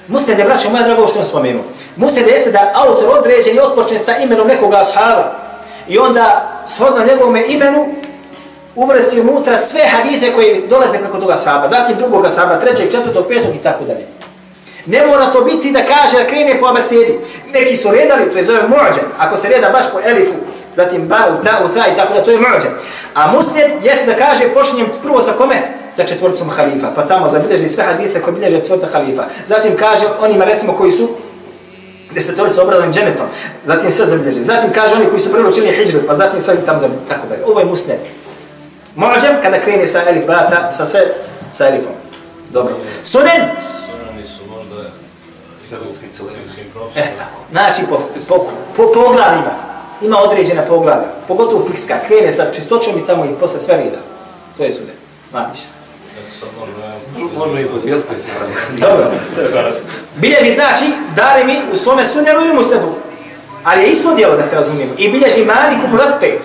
[0.08, 1.60] Musned je, braćo moja drago, što vam spomenu.
[1.96, 5.32] Musned jeste da autor određeni otpočne sa imenom nekog ashaba
[5.88, 7.86] i onda shodno njegovom imenu
[8.74, 13.54] uvrsti unutra sve hadite koji dolaze preko toga ashaba, zatim drugog ashaba, trećeg, četvrtog, petog
[13.54, 14.06] i tako dalje.
[14.86, 17.18] Ne mora to biti da kaže da krene po abecedi.
[17.52, 19.04] Neki su redali, to je zove muđan.
[19.18, 20.34] Ako se reda baš po elifu,
[20.76, 22.72] zatim ba, u ta, u ta i tako da to je muđan.
[23.14, 25.54] A musned jeste da kaže počinjem prvo sa kome?
[25.92, 26.90] Sa četvorcom halifa.
[26.94, 29.24] Pa tamo zabilježi sve hadite koji bilježe četvorca halifa.
[29.46, 31.08] Zatim kaže onima recimo koji su
[32.14, 33.26] desetorica obradan dženetom.
[33.64, 34.42] Zatim sve zabilježi.
[34.42, 37.08] Zatim kaže oni koji su prvo čili hijđru, pa zatim sve tamo zabilježi.
[37.08, 37.44] Tako da je.
[37.46, 37.98] Ovo je musned.
[38.96, 41.00] Mu'đem kada krene sa elif bata, sa sve
[41.50, 41.92] sa elifom.
[42.50, 42.74] Dobro.
[43.04, 43.42] Sunen?
[46.16, 46.36] Celini.
[46.96, 47.38] E, tako.
[47.50, 47.96] Znači, po,
[48.28, 49.75] po, po poglavljima.
[50.02, 51.06] Ima određena poglavlja.
[51.28, 51.94] Pogotovo fikska.
[52.08, 53.98] Krene sa čistoćom i tamo i posle sve rida.
[54.56, 54.70] To je.
[55.32, 55.58] Maniš.
[56.30, 58.08] Sad možda Možemo i podijeliti.
[58.78, 59.10] Dobro.
[60.16, 60.84] Bilježi znači,
[61.16, 62.86] dali mi u svome sunjenu ili musnadu.
[63.64, 64.92] Ali je isto djelo da se razumijemo.
[64.98, 66.38] I bilježi Malik u Muratte.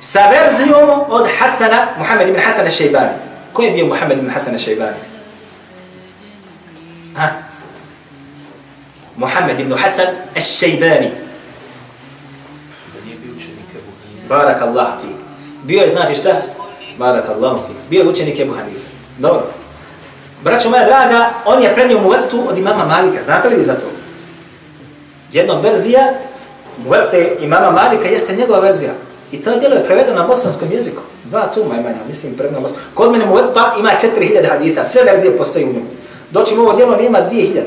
[0.00, 3.12] Sa verzijom od Hasana, Muhammed ibn Hasan al-Shaybani.
[3.52, 5.00] Ko je bio Muhammed ibn Hasan al-Shaybani?
[7.16, 7.28] Ha?
[9.16, 11.10] Muhammed ibn Hasan al-Shaybani.
[14.30, 15.10] Barak Allah fi.
[15.62, 16.30] Bio je znači šta?
[16.98, 17.72] Barak Allah fi.
[17.90, 18.90] Bio je učenik Ebu Hanife.
[19.18, 19.42] Dobro.
[20.44, 23.22] Braćo moja draga, on je prenio muvetu od imama Malika.
[23.24, 23.86] Znate li vi za to?
[25.32, 26.12] Jedna verzija
[26.84, 28.92] muvete imama Malika jeste njegova verzija.
[29.32, 31.02] I to djelo je prevedeno na bosanskom jeziku.
[31.24, 32.94] Dva tuma ima, ja mislim, prevedeno na bosanskom.
[32.94, 34.84] Kod mene muveta ima 4000 hadita.
[34.84, 35.86] Sve verzije postoji u njemu.
[36.30, 37.60] Doći mu ovo djelo nema 2000.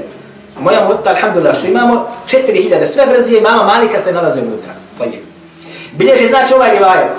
[0.59, 2.87] Moja muveta, alhamdulillah, što imamo 4000.
[2.87, 4.73] Sve verzije imama Malika se nalaze unutra.
[4.97, 5.32] Pa je.
[5.93, 7.11] Bilježi znači ovaj rivajet.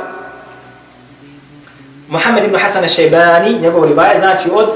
[2.09, 4.69] Muhammed ibn Hasan al-Shaybani, njegov rivajet znači od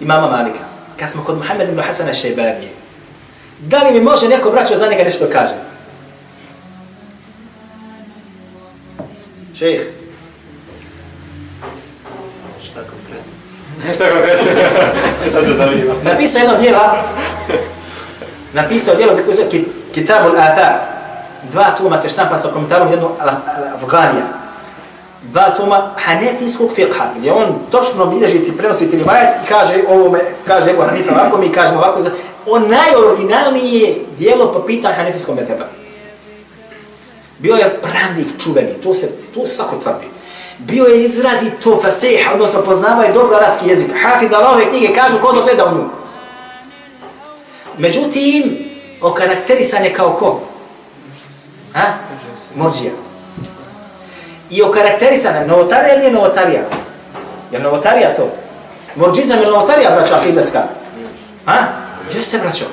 [0.00, 0.58] imama Malika.
[1.00, 2.66] Kad smo kod Muhammed ibn Hasan al-Shaybani,
[3.60, 5.54] da li mi može neko braćo za njega nešto kaže?
[9.58, 9.80] Šejh,
[12.64, 13.32] Šta konkretno?
[13.94, 15.30] Šta kaže?
[15.30, 15.94] Šta zanima?
[16.04, 17.02] napisao jedno djela,
[18.52, 19.64] napisao djelo koji zove Ki-
[19.94, 20.95] Kitabul Athar.
[21.50, 23.10] Dva tuma se štampa sa komentarom jednog
[23.74, 24.24] Afganija.
[25.22, 30.10] Dva tuma hanefijskog fiqha, gdje on točno bilježi ti prenosi ti rivajet i kaže ovo
[30.10, 32.00] me, kaže Ebu Hanifa ovako, mi kažemo ovako.
[32.00, 32.10] za-
[32.46, 35.64] On najoriginalnije dijelo po pitanju hanefijskog meteba.
[37.38, 40.06] Bio je pravnik čuveni, to se to svako tvrdi.
[40.58, 43.90] Bio je izrazito fasih, odnosno poznavao je dobro arapski jezik.
[44.02, 45.84] Hafid Allahove knjige kažu ko gleda u nju.
[47.78, 48.58] Međutim,
[49.02, 50.40] okarakterisan je kao ko?
[51.76, 51.82] Ha?
[52.54, 52.92] Morđija.
[54.50, 56.60] I okarakterisana, novotarija ili je novotarija?
[57.52, 58.30] Je novotarija to?
[58.94, 60.62] Morđizam je novotarija, braćo Akidlecka?
[61.46, 61.66] Ha?
[62.14, 62.64] Jeste, braćo.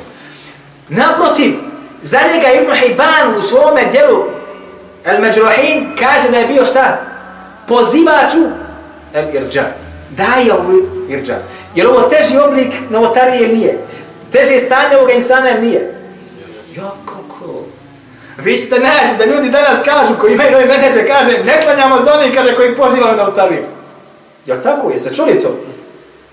[0.89, 1.53] Naprotiv,
[2.01, 4.23] za njega Ibn Hibban u svome djelu
[5.05, 7.01] El Međruhin kaže da je bio šta?
[7.67, 8.43] Pozivaču
[9.13, 9.63] El Irđa.
[10.09, 11.35] Daje ovu Irđa.
[11.75, 13.77] Jer ovo teži oblik novotarije ili nije?
[14.31, 15.95] Teže stanje ovoga insana ili nije?
[16.75, 17.22] Jako?
[18.37, 22.13] Vi ćete naći da ljudi danas kažu, koji imaju novi menedžer, kaže, ne klanjamo za
[22.13, 23.63] onih, kaže, koji pozivaju na otariju.
[24.45, 24.89] Jel tako?
[24.89, 25.55] Jeste čuli to?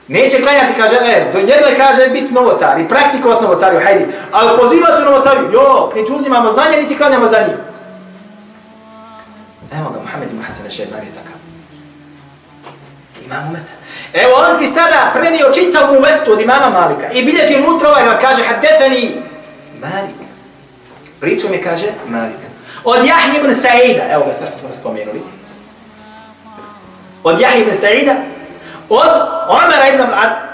[0.08, 4.06] Neće klanjati, kaže, e, do jedno je, kaže, biti novotar i praktikovat novotariju, hajdi.
[4.32, 7.56] Ali pozivati u novotariju, jo, niti uzimamo znanje, niti klanjamo za njim.
[9.78, 11.38] Evo ga, Muhammed ibn Hasan al-Shaybani je takav.
[13.26, 13.72] Imam umeta.
[14.12, 18.42] Evo on ti sada prenio čitav umetu od imama Malika i bilježi unutra ovaj, kaže,
[18.42, 19.22] haddetani
[19.80, 20.29] Malik.
[21.20, 22.36] Priču mi kaže Malik.
[22.84, 25.20] Od Jahje ibn Sa'ida, evo ga sad što smo spomenuli.
[27.24, 28.14] Od Jahje ibn Sa'ida,
[28.88, 29.08] od
[29.48, 30.02] Omara ibn,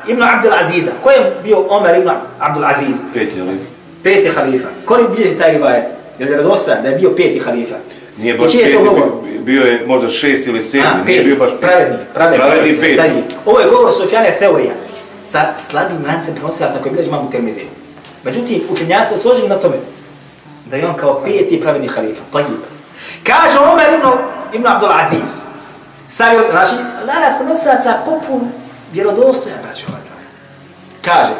[0.09, 0.91] ibn Abdul Aziza.
[1.03, 2.97] Ko je bio Omar ibn Abdul Aziz?
[3.15, 3.59] Peti, ali?
[4.03, 4.69] Peti halifa.
[4.85, 5.85] Ko li bilježi taj rivajet?
[6.19, 7.75] Je li radostajan da je bio peti halifa?
[8.19, 11.51] Nije baš je peti, bi- bio je možda šest ili sedmi, nije peti, bio baš
[11.51, 11.63] peti.
[11.63, 12.97] pravedni, pravedni, Pravedni peti.
[12.97, 13.11] Taj.
[13.47, 14.73] Ovo je govor Sofjane Feurija
[15.25, 17.63] sa slabim lancem prenosilaca koji bilježi mamu termide.
[18.25, 19.77] Međutim, učenjaci se složili na tome
[20.71, 22.23] da je on kao peti pravedni halifa.
[22.33, 22.47] Tajib.
[23.25, 24.09] Kaže Omer ibn,
[24.53, 25.41] ibn Abdul Aziz.
[26.09, 26.75] Savio, znači,
[27.07, 28.49] danas prenosilaca popun
[28.93, 30.27] vjerodostojan, braćo ovaj dragi.
[31.03, 31.35] Kaže,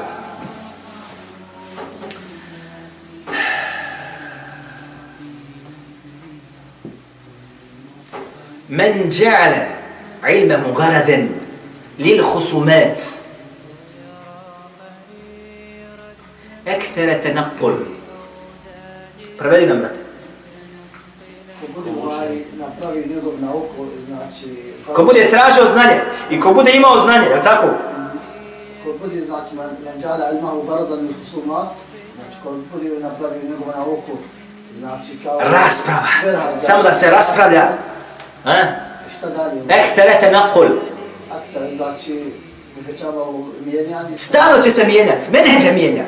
[8.69, 9.67] من جعل
[10.25, 11.29] علمه غردا
[11.99, 13.01] للخصومات
[16.69, 17.96] أكثر تنقل
[19.39, 19.99] Prevedi nam, brate.
[21.61, 24.73] Ko bude ovaj napravi njegov nauku, znači...
[24.95, 27.67] Ko bude tražio znanje i ko bude imao znanje, je li tako?
[28.85, 31.69] Ko bude, znači, man, man džala ilmahu baradan mi husuma,
[32.17, 34.13] znači, ko bude napravi njegovu nauku,
[34.79, 35.41] znači, kao...
[35.41, 36.61] Rasprava.
[36.61, 37.69] Samo da se raspravlja.
[38.45, 38.55] A?
[39.19, 39.61] Šta dalje?
[39.69, 40.67] Ekfere tenakul.
[41.33, 42.33] Aktar, znači,
[42.81, 44.19] uvećava u mijenjanje.
[44.19, 45.31] Stalno će se mijenjati.
[45.33, 46.05] Menedža mijenja.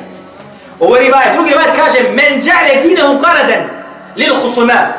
[0.79, 1.33] Ovo je rivajet.
[1.33, 3.63] Drugi rivajet kaže Men džale dinehu karadan
[4.15, 4.93] lil husumat.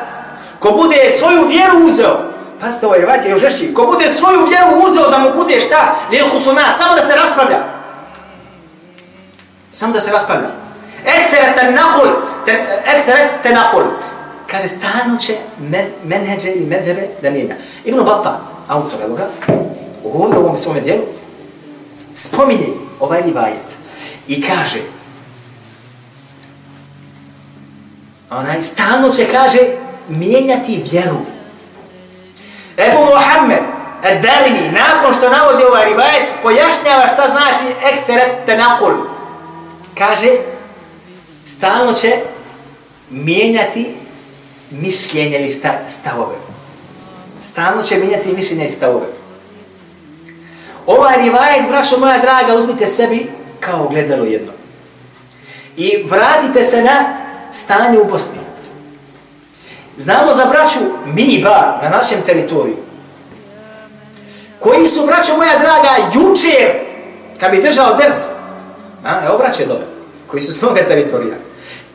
[0.59, 2.21] Ko bude svoju vjeru uzeo.
[2.61, 3.75] Pazite, ovaj rivajet je još žešći.
[3.75, 5.95] Ko bude svoju vjeru uzeo da mu bude šta?
[6.11, 6.77] Lil husumat.
[6.79, 7.59] Samo da se raspravlja.
[9.73, 10.49] Samo da se raspravlja.
[11.05, 12.09] Ekfere tenakul.
[13.43, 13.83] ten nakul.
[14.51, 17.55] Kaže, stalno će men, menheđe ili medhebe da mijenja.
[17.85, 19.27] Ibn Batta, autor, evo ga,
[20.05, 21.03] u ovom svome dijelu,
[22.15, 22.67] spominje
[23.01, 23.67] ovaj rivajet
[24.29, 24.79] i kaže,
[28.31, 29.59] onaj stalno će, kaže,
[30.09, 31.17] mijenjati vjeru.
[32.77, 33.63] Ebu Mohamed,
[34.03, 38.93] Ad-Darimi, nakon što navodi ovaj rivajet, pojašnjava šta znači ekteret tenakul.
[39.99, 40.37] Kaže,
[41.45, 42.17] stalno će
[43.11, 43.95] mijenjati
[44.71, 46.37] mišljenje ili stavove.
[47.41, 49.07] Stalno će mijenjati mišljenje i stavove.
[50.87, 54.53] Ovaj rivajet, brašo moja draga, uzmite sebi kao gledalo jedno.
[55.77, 57.20] I vratite se na
[57.51, 58.39] stanje u Bosni.
[59.97, 62.77] Znamo za braću mini bar na našem teritoriju.
[64.59, 66.73] Koji su, braćo moja draga, jučer,
[67.41, 68.17] kad bi držao ders,
[69.05, 69.85] a, evo braće dobe,
[70.27, 71.35] koji su s moga teritorija,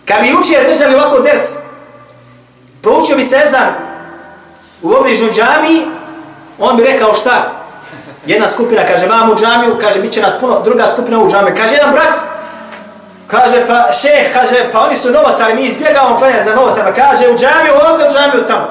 [0.06, 1.44] kad bi jučer držali ovako ders,
[2.82, 3.74] proučio bi se Ezan
[4.82, 5.86] u obližnju džami,
[6.60, 7.52] on bi rekao šta?
[8.26, 11.56] Jedna skupina kaže vam u džamiju, kaže bit će nas puno, druga skupina u džamiju.
[11.58, 12.20] Kaže jedan brat,
[13.36, 16.94] kaže pa šeh, kaže pa oni su novotari, mi izbjegavamo klanjati za novotarima.
[16.94, 18.68] Kaže u džamiju ovdje, u džamiju tamo.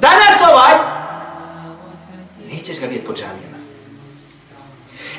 [0.00, 0.74] Danas ovaj,
[2.50, 3.58] nećeš ga vidjeti po džamijama.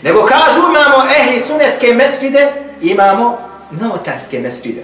[0.02, 3.38] Nego kažu imamo ehli sunetske mesčide, imamo
[3.72, 4.84] novotarske mesčide.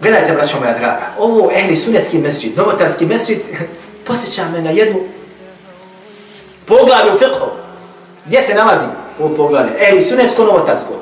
[0.00, 3.38] Gledajte, braćo moja draga, ovo ehli sunetski mesčid, novotarski mesčid,
[4.06, 5.00] posjeća me na jednu
[6.66, 7.46] poglavlje fiqhu.
[8.26, 8.86] Gdje se nalazi
[9.18, 9.72] u poglavlje?
[9.80, 10.92] Ehli sunetsko, novotarsko.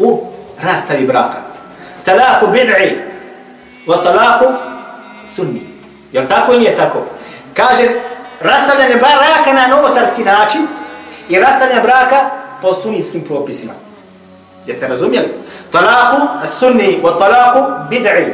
[0.00, 0.26] U
[0.62, 1.38] rastavi braka.
[2.04, 2.98] Talaku bid'i
[3.86, 4.44] wa talaku
[5.26, 5.62] sunni.
[6.12, 6.98] Jel tako ili nije tako?
[7.54, 7.88] Kaže,
[8.40, 10.66] rastavljanje braka na novotarski način
[11.28, 12.30] i rastavljanje braka
[12.62, 13.72] po sunijskim propisima.
[14.66, 15.28] Jeste razumjeli?
[15.72, 17.58] Talaku sunni wa talaku
[17.90, 18.32] bid'i.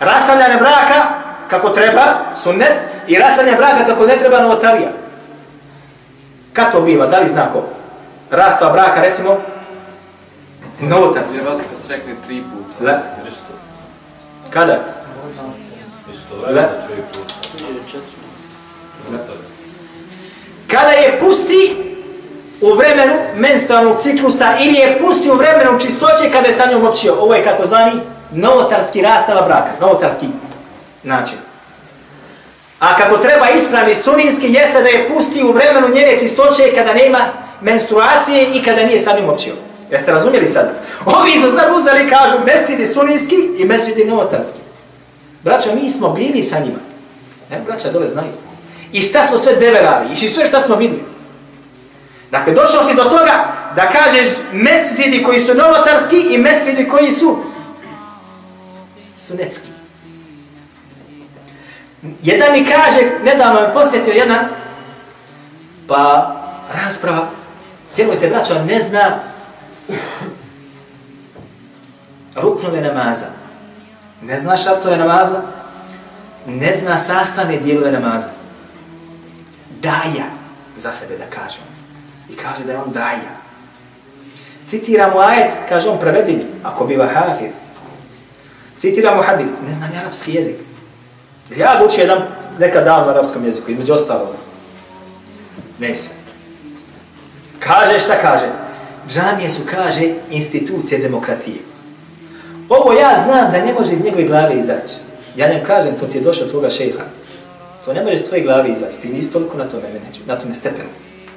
[0.00, 1.04] Rastavljanje braka
[1.48, 2.02] kako treba,
[2.34, 2.72] sunnet,
[3.06, 4.88] i rastavljanje braka kako ne treba novotarija.
[6.52, 7.06] Kad to biva?
[7.06, 7.62] Da li zna ko?
[8.72, 9.36] Braka, recimo,
[10.80, 11.36] novotarski.
[11.36, 12.84] Vjerovatno kad se rekli tri puta.
[12.84, 12.98] Le.
[14.50, 14.78] Kada?
[16.46, 16.52] Le.
[16.52, 17.34] vremena tri puta.
[20.70, 21.76] Kada je pusti
[22.60, 27.14] u vremenu menstrualnog ciklusa ili je pusti u vremenu čistoće kada je sa njom općio.
[27.20, 27.92] Ovo je kako zvani
[28.32, 29.70] novotarski rastava braka.
[29.80, 30.26] Novotarski
[31.02, 31.36] način.
[32.78, 37.18] A kako treba ispravni suninski jeste da je pusti u vremenu njene čistoće kada nema
[37.60, 39.54] menstruacije i kada nije sa njom općio.
[39.90, 40.70] Jeste razumjeli sad?
[41.04, 44.58] Ovi su sad uzeli kažu mesjidi sunijski i mesjidi novotarski.
[45.42, 46.78] Braća, mi smo bili sa njima.
[47.50, 48.32] Ne, braća dole znaju.
[48.92, 51.02] I šta smo sve deverali, i sve šta smo videli.
[52.30, 57.38] Dakle, došao si do toga da kažeš mesjidi koji su novotarski i mesjidi koji su
[59.18, 59.68] sunetski.
[62.22, 64.48] Jedan mi kaže, nedavno me posjetio jedan,
[65.86, 66.34] pa
[66.84, 67.28] rasprava,
[67.96, 69.18] djelujte braćo, ne zna
[72.36, 73.26] ruknove namaza,
[74.22, 75.42] ne zna šartove namaza,
[76.46, 78.28] ne zna sastavne dijelove namaza.
[79.82, 80.26] Daja,
[80.76, 81.62] za sebe da kažem.
[82.30, 83.40] I kaže da je on daja.
[84.66, 87.50] Citiramo ajet, kaže on, prevedi mi, ako biva hafir.
[88.78, 90.56] Citiramo hadith, ne zna ni arapski jezik.
[91.56, 92.22] Ja ga učio jedan
[92.58, 94.34] nekad davno na arapskom jeziku, između ostalo.
[95.78, 96.08] Ne se.
[97.58, 98.48] Kaže šta kaže?
[99.08, 101.58] Džamije su, kaže, institucije demokratije.
[102.68, 104.94] Ovo ja znam da ne može iz njegove glave izaći.
[105.36, 107.04] Ja njem kažem, to ti je došlo toga šejha.
[107.84, 108.98] To ne može iz tvoje glave izaći.
[109.02, 110.88] Ti nisi toliko na tome, neću, na tome stepenu.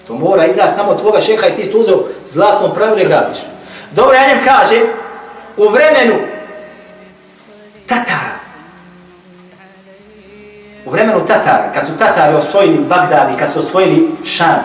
[0.07, 3.37] To mora izaći samo tvoga šeha i ti si uzeo zlatnom pravilu i grabiš.
[3.91, 4.81] Dobro, ja njem kažem,
[5.57, 6.15] u vremenu
[7.85, 8.35] Tatara,
[10.85, 14.59] u vremenu Tatara, kad su Tatari osvojili Bagdad i kad su osvojili Šan,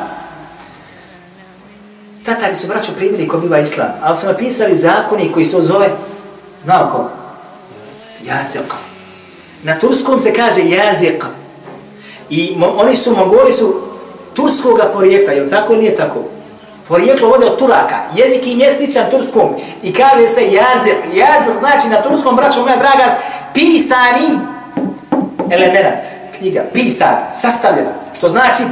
[2.28, 5.90] Tatari su braću primili ko biva islam, ali su napisali zakoni koji se zove,
[6.64, 7.04] znao ko?
[8.22, 8.76] Jazika.
[9.62, 11.26] Na turskom se kaže jazika.
[12.30, 13.80] I oni su, Mongoli su
[14.34, 16.18] turskoga porijekla, je li tako ili nije tako?
[16.88, 19.48] Porijeklo vode od Turaka, jezik im je sličan turskom
[19.82, 20.96] i kaže se jazir.
[21.14, 23.18] Jazir znači na turskom, braćo moja draga,
[23.54, 24.38] pisani
[25.50, 26.04] element,
[26.38, 27.90] knjiga, pisan, sastavljena.
[28.16, 28.62] Što znači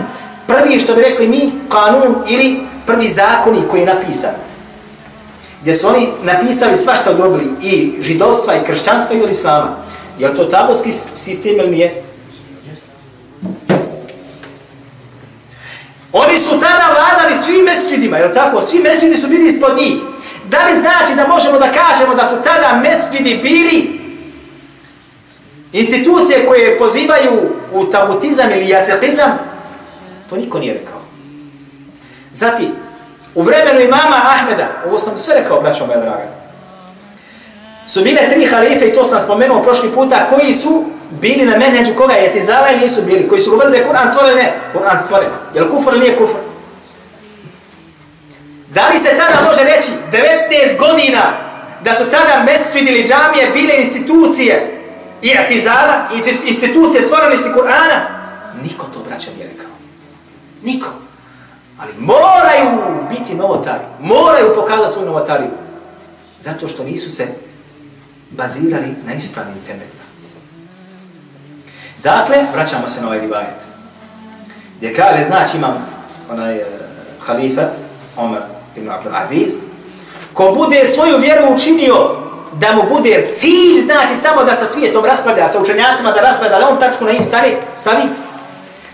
[0.47, 4.35] prvi što bi rekli mi, kanun ili prvi zakoni koji je napisan.
[5.63, 9.77] Gdje su oni napisali svašta odrobili i židovstva i kršćanstva i od islama.
[10.19, 12.03] Je li to taboski sistem ili nije?
[16.13, 18.61] Oni su tada vladali svim mesčidima, je li tako?
[18.61, 19.95] Svi mesčidi su bili ispod njih.
[20.51, 24.01] Da li znači da možemo da kažemo da su tada mesčidi bili
[25.73, 27.33] institucije koje pozivaju
[27.73, 29.39] u tabutizam ili jasetizam,
[30.31, 30.96] to niko nije rekao.
[32.37, 32.71] Zati,
[33.35, 36.29] u vremenu imama Ahmeda, ovo sam sve rekao, braćo moja draga,
[37.87, 41.95] su bile tri halife, i to sam spomenuo prošli puta, koji su bili na menheđu
[41.95, 45.05] koga je tizala ili nisu bili, koji su govorili da je Kur'an stvoren, ne, Kur'an
[45.05, 45.29] stvoren.
[45.55, 46.37] Je li kufr ili nije kufr?
[48.75, 51.23] Da li se tada može reći 19 godina
[51.85, 54.83] da su tada mesfid ili džamije bile institucije
[55.23, 56.09] i atizala,
[56.47, 58.01] institucije stvorenosti Kur'ana?
[58.63, 59.71] Niko to, braća, nije rekao.
[60.63, 61.06] Niko.
[61.79, 63.85] Ali moraju biti novotari.
[64.01, 65.51] Moraju pokazati svoju novotariju.
[66.41, 67.27] Zato što nisu se
[68.31, 70.07] bazirali na ispravnim temeljima.
[72.03, 73.57] Dakle, vraćamo se na ovaj rivajet.
[74.77, 75.87] Gdje kaže, znači imam
[76.31, 77.63] onaj e, uh, halifa,
[78.17, 78.41] Omer
[78.77, 79.55] ibn Abdul Aziz,
[80.33, 82.17] ko bude svoju vjeru učinio
[82.53, 86.69] da mu bude cilj, znači samo da sa svijetom raspravlja, sa učenjacima da raspravlja, da
[86.69, 88.03] on tačku na in stavi, stavi,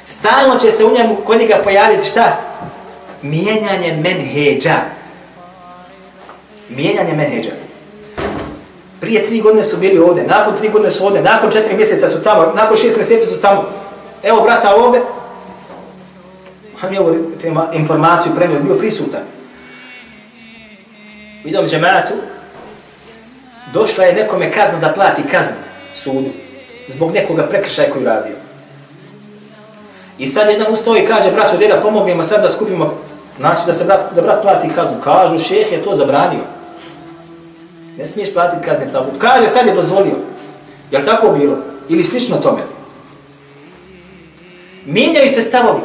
[0.05, 2.37] stalno će se u njemu kod njega pojaviti šta?
[3.23, 4.77] Mijenjanje menheđa.
[6.69, 7.51] Mijenjanje menheđa.
[9.01, 12.23] Prije tri godine su bili ovdje, nakon tri godine su ovdje, nakon četiri mjeseca su
[12.23, 13.65] tamo, nakon šest mjeseci su tamo.
[14.23, 15.03] Evo brata ovdje,
[16.83, 17.17] on je ovu
[17.73, 19.21] informaciju prenio, bio prisutan.
[21.45, 22.15] U idom džematu,
[23.73, 25.57] došla je nekome kazna da plati kaznu
[25.95, 26.31] sudu,
[26.89, 28.35] zbog nekoga prekršaja koju radio.
[30.19, 32.99] I sad jedan ustao i kaže, braćo, da pomognemo sad da skupimo,
[33.39, 34.97] znači da se brat, da brat plati kaznu.
[35.05, 36.45] Kažu, šeh je to zabranio.
[37.99, 39.15] Ne smiješ platiti kazne tabut.
[39.19, 40.17] Kaže, sad je dozvolio.
[40.91, 41.57] Je li tako bilo?
[41.89, 42.63] Ili slično tome?
[44.87, 45.81] Mijenjaju se stavovi.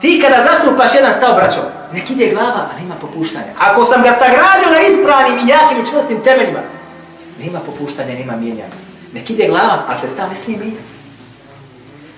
[0.00, 1.60] Ti kada zastupaš jedan stav, braćo,
[1.92, 3.52] nek ide glava, ali ima popuštanja.
[3.58, 6.60] Ako sam ga sagradio na ispravnim i jakim i čvrstim temeljima,
[7.40, 8.74] nema popuštanja, nema mijenjanja.
[9.12, 10.99] Nek ide glava, ali se stav ne smije mijenjati.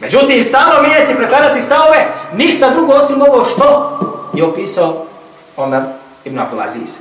[0.03, 3.99] Međutim, stalno mijenjati i prekladati stavove, ništa drugo osim ovo što
[4.35, 5.07] je opisao
[5.57, 5.83] Omer
[6.25, 6.97] ibn Abdulaziz.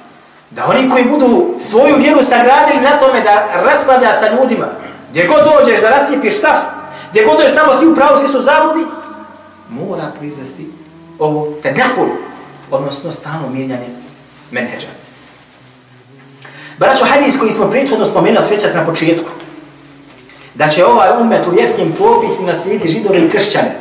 [0.50, 4.66] Da oni koji budu svoju vjeru sagradili na tome da raspada sa ljudima,
[5.10, 6.58] gdje god dođeš da rasijepiš saf,
[7.12, 8.86] gdje god dođeš samo s njim pravo, svi su zabludi,
[9.70, 10.72] mora proizvesti
[11.20, 12.08] ovo tenakul,
[12.72, 13.88] odnosno stalno mijenjanje
[14.52, 14.88] menheđa.
[16.78, 19.30] Braćo, hadis koji smo prethodno spomenuli, sjećate na početku,
[20.56, 23.76] da će ovaj umet u vjerskim propisima slijediti židove i kršćane,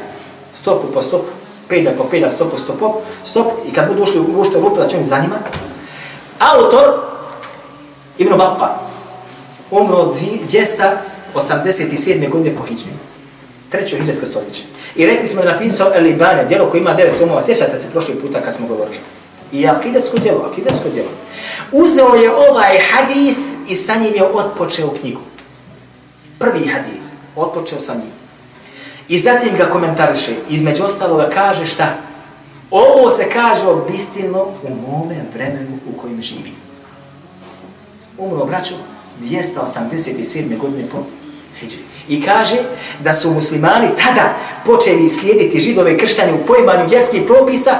[0.52, 1.30] stopu po stopu,
[1.68, 2.94] peda po peda, stop po stop,
[3.24, 5.36] stop, i kad budu ušli u ušte rupe, da će oni zanima,
[6.38, 6.84] Autor
[8.18, 8.80] Ibn Bappa
[9.70, 10.14] umro
[11.34, 12.30] 287.
[12.30, 12.92] godine po Hidžni.
[13.70, 14.62] Treće hidžetsko stoljeće.
[14.96, 17.44] I rekli smo da napisao Elibane, djelo koje ima devet tomova.
[17.44, 19.00] Sjećate se prošli puta kad smo govorili.
[19.52, 21.08] I akidetsko djelo, akidetsko djelo.
[21.72, 25.20] Uzeo je ovaj hadith i sa njim je otpočeo knjigu.
[26.40, 27.04] Prvi hadith.
[27.36, 28.12] Otpočeo sam njim.
[29.08, 30.34] I zatim ga komentariše.
[30.48, 31.94] Između ostaloga kaže šta?
[32.70, 36.54] Ovo se kaže obistinno u mome vremenu u kojem živim.
[38.18, 38.74] Umro, braću,
[39.20, 40.58] 287.
[40.58, 40.98] godine po
[41.60, 41.78] Hidžri.
[42.08, 42.56] I kaže
[43.00, 44.34] da su muslimani tada
[44.64, 47.78] počeli slijediti židove kršćane u pojmanju vjerskih propisa,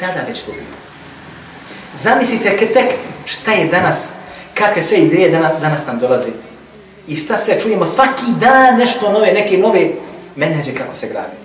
[0.00, 0.66] tada već to bilo.
[1.94, 4.10] Zamislite tek šta je danas,
[4.54, 6.30] kakve sve ideje danas, danas nam dolaze.
[7.08, 9.90] I šta sve čujemo svaki dan nešto nove, neke nove
[10.36, 11.36] menedže kako se grade.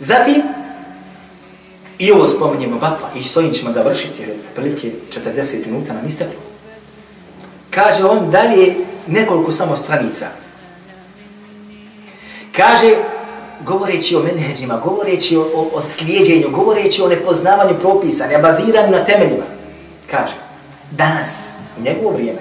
[0.00, 0.42] Zatim,
[1.98, 4.92] I ovo spominjemo Bapa i s ovim ćemo završiti jer prilike
[5.36, 6.40] 40 minuta nam isteklo.
[7.70, 8.74] Kaže on dalje
[9.06, 10.26] nekoliko samo stranica.
[12.56, 12.94] Kaže,
[13.64, 19.04] govoreći o menheđima, govoreći o, o, o slijedjenju, govoreći o nepoznavanju propisa, ne baziranju na
[19.04, 19.44] temeljima.
[20.10, 20.34] Kaže,
[20.90, 22.38] danas, u njegovo vrijeme,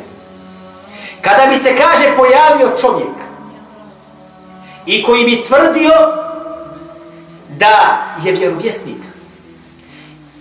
[1.21, 3.17] kada bi se, kaže, pojavio čovjek
[4.85, 5.91] i koji bi tvrdio
[7.49, 8.97] da je vjerovjesnik,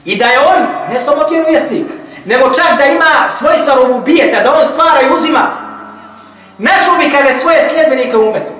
[0.06, 1.86] I da je on, ne samo vjerovjesnik,
[2.24, 5.50] nego čak da ima svojstva rububijeta, da on stvara i uzima.
[6.58, 8.52] Našao bi kada svoje sljedbenike umetu.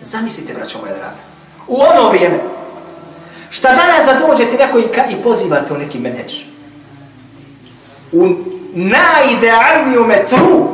[0.00, 1.16] Zamislite, braćo moje drage,
[1.66, 2.38] u ono vrijeme,
[3.50, 6.32] šta danas da dođete neko i, i pozivate u neki meneč?
[8.12, 8.28] U
[8.76, 10.68] najidealniju metru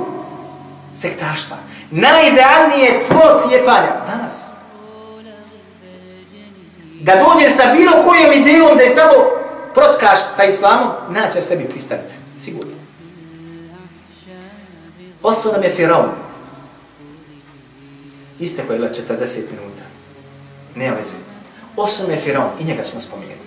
[0.96, 1.56] sektaštva,
[1.90, 4.52] najidealnije tlo cijepanja, danas
[7.00, 9.12] da dođeš sa bilo kojom idejom da je samo
[9.74, 12.14] protkaš sa islamom, naće sebi pristanice.
[12.40, 12.72] Sigurno.
[15.22, 16.10] Oso nam je Firaun.
[18.38, 19.82] Iste koje je 40 minuta.
[20.74, 21.14] Ne veze.
[21.76, 22.50] Oso nam je Firaun.
[22.60, 23.41] I njega smo spominjali.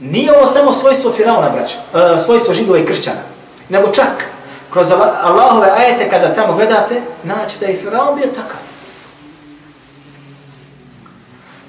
[0.00, 1.76] Nije ovo samo svojstvo Firauna, braća.
[2.14, 3.20] e, svojstvo židova i kršćana.
[3.68, 4.24] Nego čak
[4.70, 4.90] kroz
[5.22, 8.60] Allahove ajete kada tamo gledate, naći da je Firaun bio takav.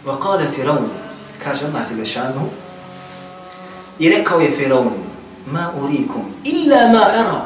[0.06, 0.90] Wa qala Firaun,
[1.44, 2.50] kaže Allah Đelešanu,
[4.00, 4.94] i rekao je Firaun,
[5.46, 7.42] ma urikum, illa ma ara.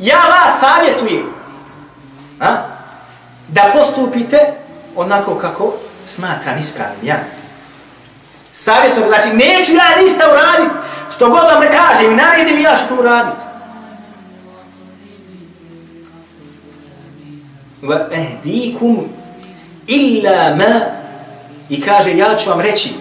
[0.00, 1.26] Ja vas savjetujem,
[2.40, 2.56] a?
[3.48, 4.38] da postupite
[4.96, 5.74] onako kako
[6.06, 7.16] smatram ispravnim, ja.
[8.52, 10.72] Savjetom, znači neću ja ništa uradit,
[11.16, 13.34] što god vam ne kažem i naredim ja što uradit.
[17.82, 18.98] Wa ehdikum
[19.86, 20.80] illa ma
[21.68, 22.94] i kaže ja ću vam reći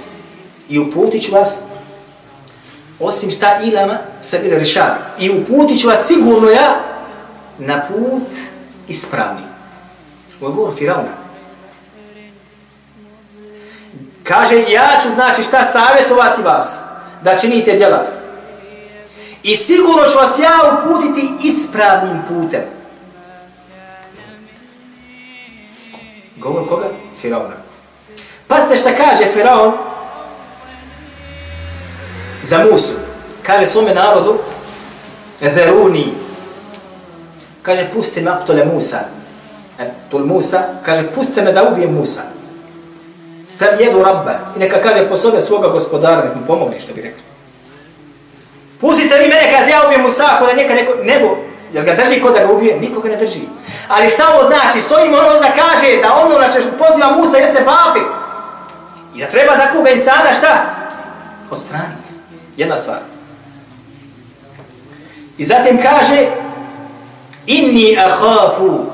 [0.70, 1.58] i uputit ću vas
[3.00, 5.00] osim šta ilama sa bile rešavi.
[5.20, 6.80] I uputit ću vas sigurno ja
[7.58, 8.38] na put
[8.88, 9.42] ispravni.
[10.42, 11.27] Ovo je govor Firauna.
[14.28, 16.80] Kaže, ja ću znači šta savjetovati vas
[17.22, 18.04] da činite djela.
[19.44, 22.62] I sigurno ću vas ja uputiti ispravnim putem.
[26.36, 26.86] Govor koga?
[27.22, 27.56] Firauna.
[28.48, 29.74] Pazite šta kaže Firaun
[32.44, 32.94] za Musu.
[33.44, 34.38] Kaže svome narodu,
[35.42, 36.14] Zeruni.
[37.62, 39.00] Kaže, pusti me aptole Musa.
[39.80, 42.37] E, Musa, kaže, pusti me da ubijem Musa.
[43.58, 47.22] Fel jedu rabbe, I neka kaže, posove svoga gospodara, nek mu pomogne, što bi rekli.
[48.82, 51.38] Pustite vi mene kad ja ubijem Musa, ako da neka neko, nego,
[51.74, 52.80] jel ga drži ko da ga ubije?
[52.80, 53.42] Nikoga ne drži.
[53.88, 54.82] Ali šta ovo znači?
[54.82, 58.00] S ovim ono zna kaže da ono na što poziva Musa jeste papi.
[59.16, 60.66] I da treba da koga insana šta?
[61.52, 62.10] Ostraniti.
[62.58, 63.00] Jedna stvar.
[65.38, 66.26] I zatim kaže
[67.48, 68.86] Inni ahafu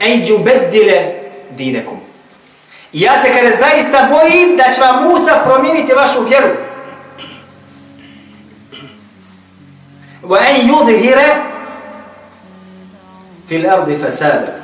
[0.00, 1.14] en jubeddile
[1.50, 1.97] dinekum.
[2.92, 6.48] I ja se kada zaista bojim da će vam Musa promijeniti vašu vjeru.
[10.22, 11.34] Wa en فِي
[13.48, 14.58] fil ardi fasada.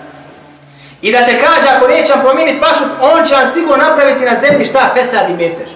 [1.03, 4.35] I da će kaže, ako neće vam promijeniti vašu, on će vam sigurno napraviti na
[4.41, 4.95] zemlji šta?
[4.95, 5.67] Fesad i meter.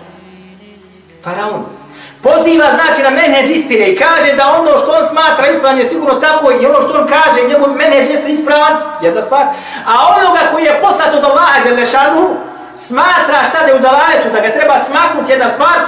[1.25, 1.78] Faraon.
[2.23, 6.15] Poziva znači na menheđ istine i kaže da ono što on smatra ispravan je sigurno
[6.15, 9.47] tako i ono što on kaže, njegov menheđ jeste ispravan, jedna stvar.
[9.87, 12.37] A onoga koji je poslat od Allaha Đelešanu,
[12.77, 15.79] smatra šta da je u dalaletu, da ga treba smaknuti jedna stvar,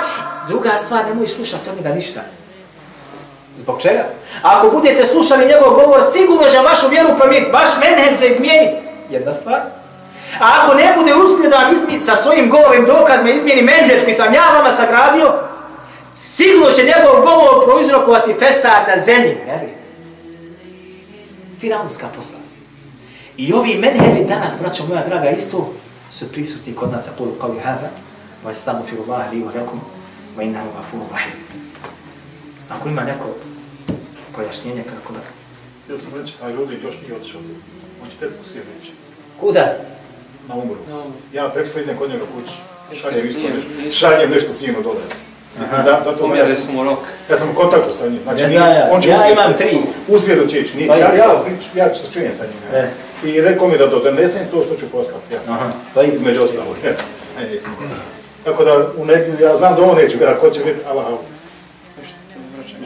[0.48, 2.20] druga stvar, nemoj slušati od njega ništa.
[3.56, 4.04] Zbog čega?
[4.42, 8.76] Ako budete slušali njegov govor, sigurno će vašu vjeru promijeniti, vaš menheđ će izmijeniti.
[9.10, 9.60] Jedna stvar.
[10.40, 14.14] A ako ne bude uspio da vam izmi, sa svojim govorim dokazima izmijeni menheđ koji
[14.14, 15.32] sam ja vama sagradio,
[16.16, 19.36] sigurno će njegov govor proizrokovati fesad na zemlji.
[19.46, 19.68] Veri.
[21.60, 22.38] Firaunska posla.
[23.36, 25.72] I ovi menheđi danas, braćo moja draga, isto
[26.10, 27.90] su prisutni kod nas, a polu kao i hada,
[28.44, 29.80] wa istamu firu Allah li wa lakum,
[30.38, 31.32] wa innahu gafuru rahim.
[32.68, 33.26] Ako ima neko
[34.36, 35.20] pojašnjenje kako da...
[35.84, 37.40] Htio sam reći, a ljudi još nije otišao.
[38.02, 38.92] On će te poslije reći.
[39.40, 39.76] Kuda?
[40.48, 40.76] Na umru.
[41.32, 42.54] Ja preksuo idem kod njega kući.
[42.90, 45.02] Jesi Šaljem s Šaljem nešto sinu dole.
[45.58, 46.98] Mislim, za- zato ja sam, smo rok.
[47.30, 48.20] ja sam u kontaktu sa njim.
[48.22, 49.78] Znači, Ne znam ja, on će ja uzvijet- imam tri.
[50.08, 50.76] Uzvijedo će ići.
[50.76, 51.44] Nije- Ja, i- ja,
[51.74, 52.74] ja ću se čujem sa njim.
[52.74, 52.90] E.
[53.24, 55.34] I rekao mi da donesem to što ću poslati.
[55.34, 55.40] Ja.
[55.48, 56.76] Aha, to je Između ostalog.
[56.84, 56.90] Ja.
[57.42, 57.58] E.
[58.44, 61.04] Tako da, u neki, ja znam da ovo neće biti, a ko će biti, Allah,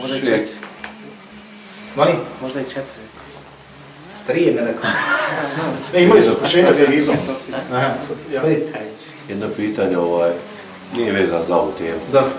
[0.01, 0.55] Možda i četiri.
[1.95, 2.15] Molim?
[2.41, 3.05] Možda i četiri.
[4.27, 4.89] Tri je ne rekao.
[5.93, 7.15] ne, imali su iskušenja za Elizom.
[7.73, 7.89] Aha.
[8.33, 8.41] Ja.
[8.41, 8.57] Koji?
[9.29, 10.31] Jedno pitanje, ovaj,
[10.95, 11.99] nije vezano za ovu temu.
[12.11, 12.29] Dobro.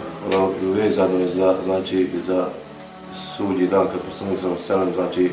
[0.62, 2.46] Vezano je za, znači, za
[3.36, 5.30] sudnji dan, kad poslanik sam selem, znači,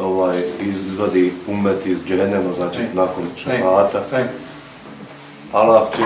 [0.00, 2.88] ovaj, izvadi umet iz džehennema, znači, Ne.
[2.94, 4.00] nakon šafata.
[4.12, 4.28] Ne.
[5.52, 6.02] Allah će,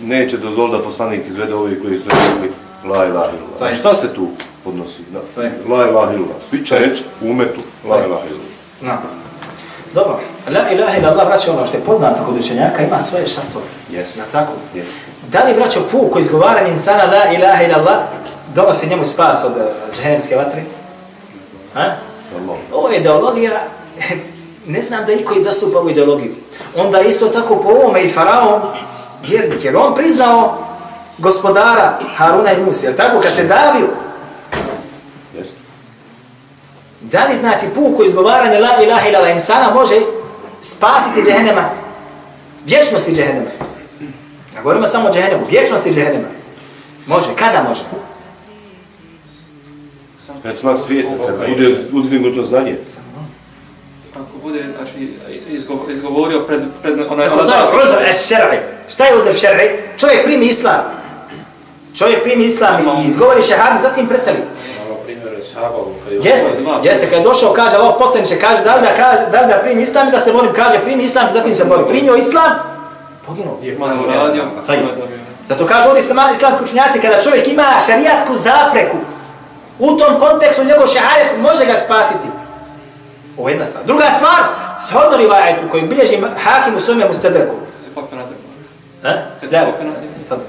[0.00, 2.52] neće dozvoliti da poslanik izvede ovi koji su rekli
[2.90, 3.58] la ilaha illallah.
[3.58, 3.74] Taj.
[3.74, 4.28] Šta se tu
[4.64, 5.02] odnosi?
[5.12, 5.20] Da.
[5.34, 5.50] Taj.
[5.68, 6.36] La ilaha illallah.
[6.50, 8.52] Svi će reći umetu la ilaha illallah.
[8.82, 8.92] No.
[9.94, 10.20] Dobro.
[10.46, 13.64] La ilaha ila Allah, braćo, ono što je poznato kod učenjaka, ima svoje šartove.
[13.92, 14.18] Yes.
[14.18, 14.52] Na tako?
[14.74, 15.11] Yes.
[15.32, 17.98] Da li, braćo, puko izgovaranje insana la ilaha ila Allah
[18.54, 20.62] donosi njemu spas od uh, džehennemske vatre?
[21.74, 21.92] Ha?
[22.72, 23.60] Ovo je ideologija,
[24.66, 26.34] ne znam da iko zastupa ovu ideologiju.
[26.76, 28.60] Onda isto tako po ovome i faraon,
[29.22, 30.58] vjernik, jer on priznao
[31.18, 33.88] gospodara Haruna i Musi, jel tako, kad se davio,
[35.38, 35.56] Jeste.
[37.00, 40.00] Da li znači puko izgovaranje la ilaha ila insana može
[40.62, 41.64] spasiti džehennema?
[42.64, 43.71] Vječnosti džehennema.
[44.62, 46.28] Ne govorimo samo o džehennemu, vječnosti džehennema.
[47.06, 47.80] Može, kada može?
[50.42, 52.76] Kad smak svijeta, kad bude uzdignuto znanje.
[54.14, 55.08] Ako bude, znači,
[55.50, 57.28] izgo- izgovorio pred, pred onaj...
[57.28, 58.58] Kako znaš, uzor es šer'i.
[58.88, 59.78] Šta je uzor šer'i?
[59.98, 60.80] Čovjek primi islam.
[61.94, 64.38] Čovjek primi islam i izgovori šehad, zatim preseli.
[66.10, 66.80] Je Jeste, Dva.
[66.82, 69.58] jeste, kad je došao, kaže, ovo poslaniče, kaže, da li da, kaže, da li da
[69.62, 71.84] primi islam i da se molim, kaže, primi islam, zatim se moli.
[71.88, 72.71] Primio islam,
[73.32, 73.58] poginuo.
[73.78, 74.66] Malo uradio, Tako.
[74.66, 75.18] samo je dobio.
[75.46, 78.96] Zato kažu islam, islamski učenjaci, kada čovjek ima šarijatsku zapreku,
[79.78, 82.28] u tom kontekstu njegov šahadet može ga spasiti.
[83.38, 83.84] Ovo je jedna stvar.
[83.84, 84.42] Druga stvar,
[84.80, 87.54] shodno rivajetu koju bilježi hakim u svome mustadreku.
[87.84, 88.38] Se popio na drvo.
[89.02, 89.12] Ha?
[89.40, 89.92] Kad se popio na.
[90.28, 90.42] Fadl.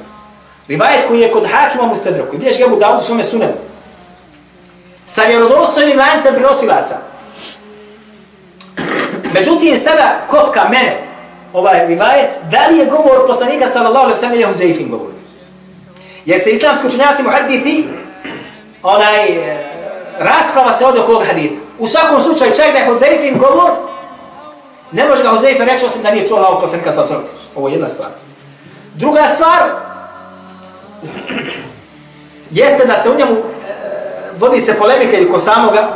[0.67, 2.37] Rivajet koji je kod hakima mustadreku.
[2.37, 3.53] Bilježi ga u Dawud u svome sunemu.
[5.05, 6.95] Sa vjerodostojnim lancem prenosilaca.
[9.33, 11.02] Međutim, sada kopka mene,
[11.53, 15.07] ovaj rivajet, da li je govor poslanika sallallahu alaihi sallam ili je Huzeifin govor?
[16.25, 17.87] Jer se islamski učenjaci muhadithi,
[18.83, 19.57] onaj, e,
[20.19, 21.55] rasprava se od ovog haditha.
[21.79, 23.71] U svakom slučaju, čak da je Huzeifin govor,
[24.91, 27.47] ne može ga Huzeifin reći osim da nije čuo Allahog poslanika sallallahu alaihi sallam.
[27.55, 28.09] Ovo je jedna stvar.
[28.93, 29.61] Druga stvar,
[32.51, 33.41] jeste da se u njemu e,
[34.39, 35.89] vodi se polemika i ko samoga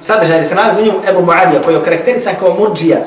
[0.00, 2.98] sadržaja, jer se nalazi u njemu Ebu Muavija, koji je karakterisan kao murđija.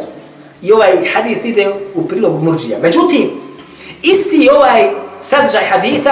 [0.62, 2.80] I ovaj hadith ide u prilog murđija.
[2.82, 3.30] Međutim,
[4.02, 4.90] isti ovaj
[5.22, 6.12] sadržaj haditha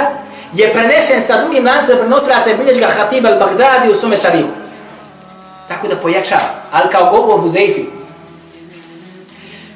[0.54, 4.48] je prenešen sa drugim lancem prenosilaca i bilješ ga Hatib al-Baghdadi u svome tarihu.
[5.68, 7.86] Tako da pojačava, ali kao govor Huzeifi.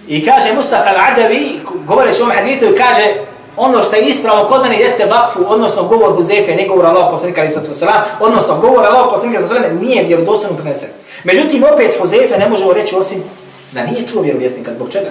[0.08, 3.14] I kaže Mustafa al-Adavi, govoreći o ovom hadithu, i kaže
[3.58, 7.42] ono što je ispravo kod mene jeste vakfu, odnosno govor Huzefe, ne govor Allah poslanika
[7.42, 10.90] ali sato wasalam, odnosno govor Allah poslanika sallallahu alejhi nije vjerodostojno prenesen.
[11.24, 13.24] Međutim, opet Huzefe ne možemo reći osim
[13.72, 14.74] da nije čuo vjerovjesnika.
[14.74, 15.10] Zbog čega?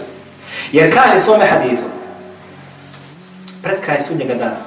[0.72, 1.86] Jer kaže svome hadithu,
[3.62, 4.60] pred kraj sudnjega dana,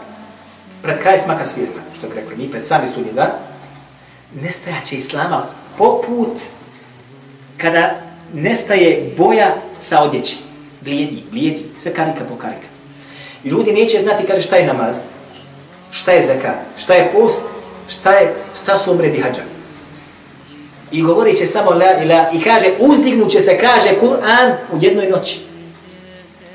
[0.82, 3.30] pred kraj smaka svijeta, što bi rekli, mi pred sami sudnji dan,
[4.42, 5.46] nestajaće Islama
[5.78, 6.38] poput
[7.58, 7.96] kada
[8.34, 10.38] nestaje boja sa odjeći.
[10.82, 12.68] Blijedi, blijedi, sve karika po karika.
[13.44, 14.98] I ljudi neće znati kaže šta je namaz,
[15.92, 17.39] šta je zaka, šta je post,
[17.89, 19.42] šta je šta su umredi hađa.
[20.92, 25.39] I govorit će samo la ila i kaže uzdignuće se kaže Kur'an u jednoj noći.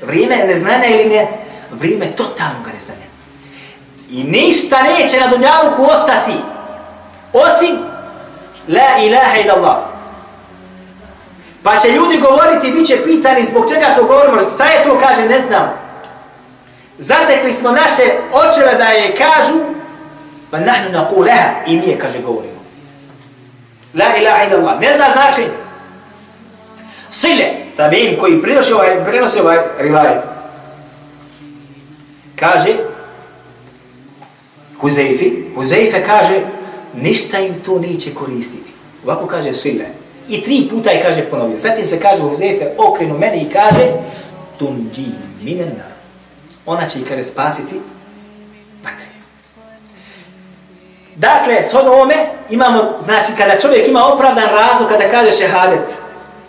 [0.01, 1.27] Vrijeme neznanja ili ne?
[1.71, 3.07] Vrijeme totalnog neznanja.
[4.11, 6.33] I ništa neće na dunjaluku ostati
[7.33, 7.77] osim
[8.67, 9.77] la ilaha ila Allah.
[11.63, 15.25] Pa će ljudi govoriti, bit će pitani zbog čega to govorimo, šta je to, kaže,
[15.25, 15.73] ne znam.
[16.97, 19.59] Zatekli smo naše očeve da je kažu,
[20.51, 22.46] pa nahnu nakuleha, i mi je, kaže, govori.
[23.97, 24.79] La ilaha illallah.
[24.79, 25.53] Ne zna značenje.
[27.09, 27.45] Sile,
[27.77, 30.23] tabi'in koji prinosi ovaj, prinosi ovaj rivajet,
[32.35, 32.73] kaže,
[34.79, 36.41] Huzeifi, Huzeife kaže,
[36.93, 38.71] ništa im to neće koristiti.
[39.05, 39.85] Ovako kaže Sile.
[40.29, 41.57] I tri puta je kaže ponovio.
[41.57, 43.91] Zatim se kaže Huzeife, okrenu mene i kaže,
[44.59, 45.05] tunđi
[45.41, 45.87] minena.
[46.65, 47.75] Ona će ih kaže spasiti
[48.83, 49.05] vatre.
[51.17, 52.15] Dakle, s ovome
[52.49, 55.93] imamo, znači, kada čovjek ima opravdan razlog kada kaže šehadet,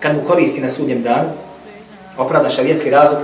[0.01, 1.29] kad mu koristi na sudnjem danu,
[2.17, 3.21] opravdan šarijetski razlog,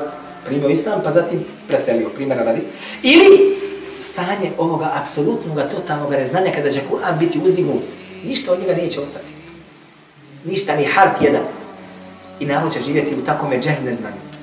[0.46, 2.60] primio islam, pa zatim preselio, primjera radi.
[3.02, 3.56] Ili
[4.00, 7.82] stanje ovoga apsolutnog, totalnog neznanja kada će Kur'an biti uzdignut,
[8.24, 9.32] ništa od njega neće ostati.
[10.44, 11.42] Ništa, ni hart jedan.
[12.40, 14.33] I narod će živjeti u takome džehm neznanju.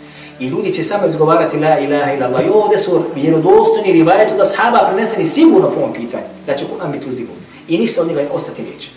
[0.41, 2.45] I ljudi će samo izgovarati la ilaha ila Allah.
[2.45, 6.23] I ovdje su vjerodostojni rivajetu da sahaba preneseni sigurno po ovom pitanju.
[6.45, 7.37] Da će Kur'an biti uzdignut.
[7.67, 8.89] I ništa od njega ostati neće.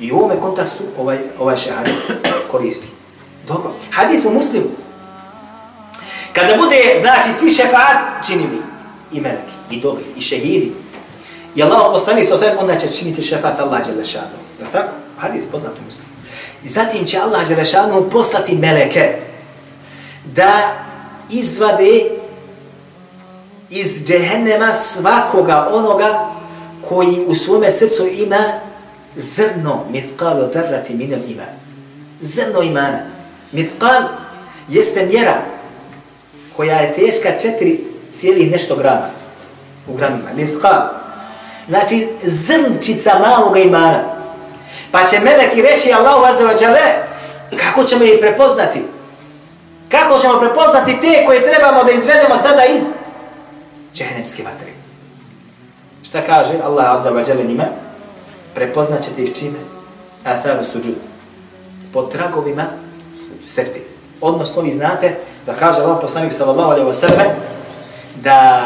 [0.00, 1.94] I u ovome kontaktu ovaj, ovaj šehadet
[2.50, 2.86] koristi.
[3.48, 3.72] Dobro.
[3.90, 4.66] Hadith u muslimu.
[6.32, 8.58] Kada bude, znači, svi šefaat činili,
[9.12, 10.72] i meleki, i dobri, i šehidi,
[11.54, 14.36] i Allah poslani sa osvijem, onda će činiti šefaat Allah Đelešanu.
[14.60, 14.88] Je tako?
[15.18, 16.08] Hadith poznat u muslimu.
[16.64, 19.18] I zatim će Allah Đelešanu poslati meleke
[20.34, 20.74] da
[21.30, 22.10] izvade
[23.70, 26.26] iz džehennema svakoga onoga
[26.88, 28.38] koji u svome srcu ima
[29.16, 31.52] zrno mithqalo darrati min al-iman.
[32.20, 32.98] Zrno imana.
[33.52, 34.02] Mithqal
[34.68, 35.42] jeste mjera
[36.56, 37.80] koja je teška četiri
[38.12, 39.08] cijeli nešto grama
[39.88, 40.30] u gramima.
[40.36, 40.88] Mithqal.
[41.68, 44.02] Znači zrnčica maloga imana.
[44.90, 47.06] Pa će meleki reći Allahu azza wa jalla
[47.56, 48.82] kako ćemo ih prepoznati?
[49.88, 52.80] Kako ćemo prepoznati te koje trebamo da izvedemo sada iz
[53.94, 54.68] džehennemske vatre?
[56.02, 57.64] Šta kaže Allah azza wa jalla njima?
[58.54, 59.58] Prepoznat ćete ih čime?
[60.24, 60.94] Atharu suđud.
[61.92, 62.62] Po tragovima
[63.46, 63.82] srti.
[64.20, 65.14] Odnosno, vi znate
[65.46, 67.26] da kaže Allah poslanik sallallahu alaihi wa sallam
[68.14, 68.62] da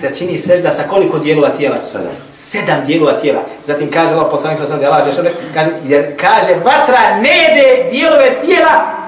[0.00, 1.76] se čini sežda sa koliko dijelova tijela?
[1.84, 2.12] Sedam.
[2.32, 3.40] Sedam dijelova tijela.
[3.66, 8.40] Zatim kaže Allah poslanik sallallahu alaihi wa sallam kaže, jer kaže vatra ne jede dijelove
[8.44, 9.05] tijela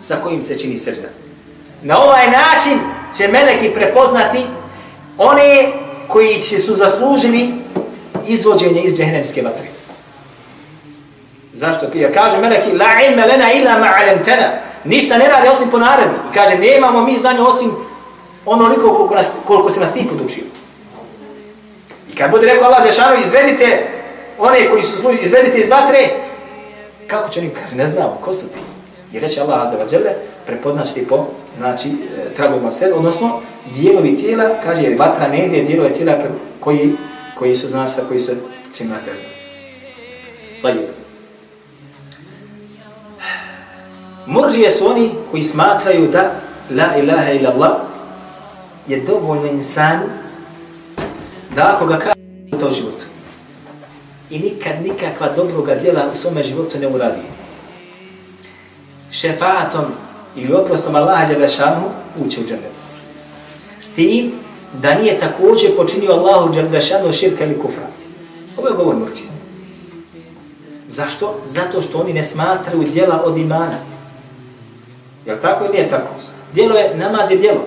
[0.00, 1.08] sa kojim se čini sežda.
[1.82, 2.78] Na ovaj način
[3.16, 4.44] će meleki prepoznati
[5.18, 5.72] one
[6.08, 7.50] koji će su zaslužili
[8.26, 9.66] izvođenje iz džehennemske vatre.
[11.52, 11.86] Zašto?
[11.94, 14.48] Ja kaže meleki, la ilme lena ila ma'alemtena.
[14.84, 16.14] Ništa ne radi osim po naredbi.
[16.30, 17.70] I kaže, nemamo mi znanje osim
[18.46, 20.44] onoliko koliko, nas, koliko se nas ti podučio.
[22.12, 23.86] I kad bude rekao Allah Žešanu, izvedite
[24.38, 26.08] one koji su služi, izvedite iz vatre,
[27.06, 28.58] kako će oni kaže, ne znamo, ko su ti?
[29.12, 30.10] I reći Allah Azza wa Jalla,
[30.46, 31.26] prepoznaći po,
[31.58, 33.40] znači, e, tragovima sed, odnosno,
[33.76, 36.14] dijelovi tijela, kaže, jer vatra ne ide, dijelove tijela
[36.60, 36.92] koji,
[37.38, 38.32] koji su, znači, sa koji su
[38.74, 39.18] čim na sebi.
[40.62, 40.78] Zajib.
[44.26, 46.30] Murđije su oni koji smatraju da
[46.70, 47.72] la ilaha ila Allah
[48.86, 50.04] je dovoljno insanu
[51.56, 53.04] da ako ga kaže to životu
[54.30, 57.20] i nikad nikakva dobroga djela u svome životu ne uradi
[59.10, 59.84] šefatom
[60.36, 61.82] ili oprostom Allaha Đelešanu
[62.24, 62.80] uće u džernetu.
[63.78, 64.32] S tim
[64.72, 67.86] da nije također počinio Allahu Đelešanu širka ili kufra.
[68.56, 69.22] Ovo je govor murđi.
[70.88, 71.40] Zašto?
[71.46, 73.78] Zato što oni ne smatraju djela od imana.
[75.26, 76.14] Jel tako ili nije tako?
[76.54, 77.64] Djelo je, namaz je djelo.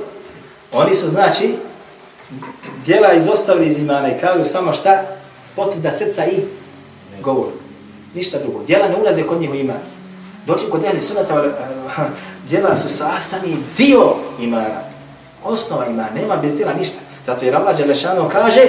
[0.72, 1.56] Oni su, znači,
[2.86, 5.04] djela izostavili iz imana i kažu samo šta?
[5.56, 6.42] Potvrda srca i
[7.22, 7.48] govor.
[8.16, 8.64] Ništa drugo.
[8.64, 9.93] Djela ne ulaze kod njih u iman.
[10.46, 12.04] Doći kod ehli sunata, eh,
[12.50, 14.82] djela su sastavni dio imana.
[15.44, 16.10] Osnova imana.
[16.16, 16.98] Nema bez djela ništa.
[17.26, 18.62] Zato jer Allah Đelešanu kaže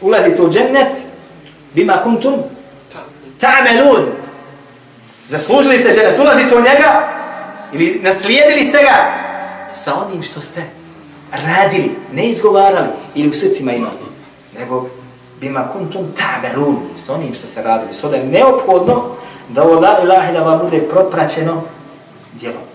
[0.00, 0.92] ulazite u džennet
[1.74, 2.34] bima kuntum
[3.40, 4.06] ta'melun.
[5.28, 6.18] Zaslužili ste džennet.
[6.18, 7.08] Ulazite u njega
[7.72, 9.14] ili naslijedili ste ga
[9.74, 10.62] sa onim što ste
[11.32, 13.94] radili, ne izgovarali ili u srcima imali,
[14.58, 14.88] nego
[15.40, 17.94] bima kuntum ta'melun, sa onim što ste radili.
[17.94, 19.04] Sada je neophodno
[19.48, 21.62] da ovo la ilaha da bude propraćeno
[22.32, 22.71] djelom.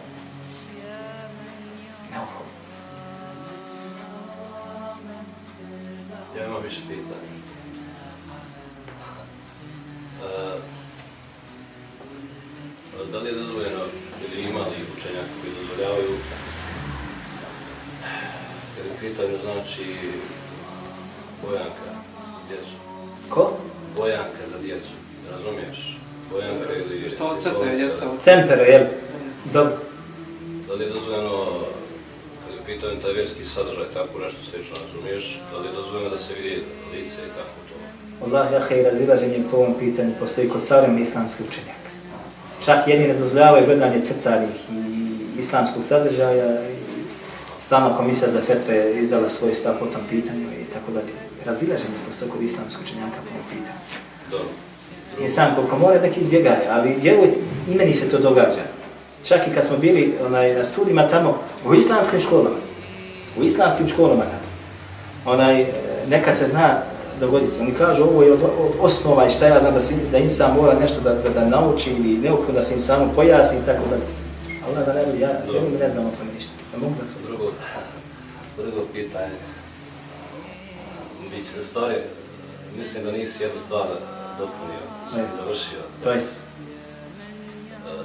[28.28, 28.86] Tempero, jel?
[29.54, 29.74] Dobro.
[30.68, 31.36] Da li je dozvoljeno,
[32.44, 35.40] kad je u pitanju taj vjerski sadržaj, tako nešto slično, razumiješ?
[35.52, 36.64] Da li je dozvoljeno da se vidi
[36.94, 37.76] lice i tako to?
[38.26, 41.90] Allah jahe i razilaženje po ovom pitanju postoji kod savremeni islamski učenjaka.
[42.66, 46.62] Čak jedni ne dozvoljavaju gledanje crtanih i islamskog sadržaja
[47.60, 51.14] stalna komisija za fetve je izdala svoj stav po tom pitanju i tako dalje.
[51.46, 53.82] Razilaženje postoji kod islamskog učenjaka po ovom pitanju.
[54.32, 54.67] Dobro.
[55.22, 57.36] Insan koliko mora nek izbjegaje, ali vjerujte,
[57.68, 58.62] i meni se to događa.
[59.24, 62.56] Čak i kad smo bili onaj, na studijima tamo, u islamskim školama,
[63.40, 64.24] u islamskim školama,
[65.26, 65.66] onaj,
[66.10, 66.82] nekad se zna
[67.20, 67.60] dogoditi.
[67.62, 70.56] Oni kažu ovo je od, od osnova i šta ja znam da, si, da insan
[70.56, 73.96] mora nešto da, da, da nauči ili neophodno da se insanu pojasni i tako da.
[74.68, 76.52] Allah za najbolji, ja, ja ne znam o tome ništa.
[76.74, 77.52] Ne mogu da se Drugo,
[78.58, 79.38] drugo pitanje.
[81.32, 81.96] Biće stvari,
[82.78, 83.88] mislim da nisi jednu stvar
[84.40, 85.24] dopunio, Ne.
[85.40, 85.80] završio.
[86.04, 86.20] To je.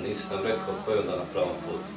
[0.09, 1.91] Nisi nam rekao ko je onda na pravom putu.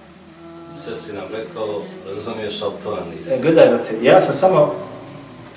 [0.84, 1.82] Sve si nam rekao,
[2.16, 3.34] razumiješ, ali to nam nisi.
[3.34, 4.76] E, gledaj, brate, ja sam samo,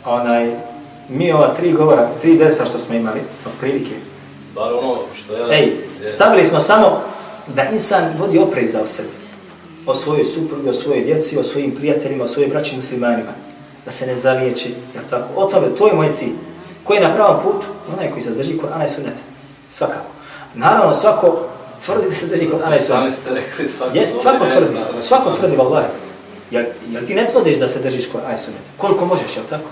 [0.04, 0.56] onaj,
[1.08, 3.94] mi ova tri govora, tri desa što smo imali, od prilike,
[4.54, 5.58] Bar ono što ja...
[5.58, 5.72] Ej,
[6.06, 7.00] stavili smo samo
[7.54, 9.08] da insan vodi opreza o sebi.
[9.86, 13.32] O svojoj suprugi, o svojoj djeci, o svojim prijateljima, o svojim braćim muslimanima.
[13.84, 15.28] Da se ne zaliječi, jel tako?
[15.36, 16.32] O tome, to je moj cilj.
[16.84, 17.66] Ko je na pravom putu?
[17.92, 19.27] Onaj koji se drži kod Ana i Sunneta.
[19.70, 20.10] Svakako.
[20.54, 21.38] Naravno, svako
[21.84, 23.16] tvrdi da se drži kod Ana i Sami Sunneta.
[23.20, 23.96] ste rekli svako...
[23.96, 24.76] Jest, svako tvrdi.
[25.00, 25.86] Svako tvrdi, ne, vallahi.
[26.50, 28.64] Jel, jel ti ne tvrdiš da se držiš kod Ana i Sunneta?
[28.76, 29.68] Koliko možeš, jel tako?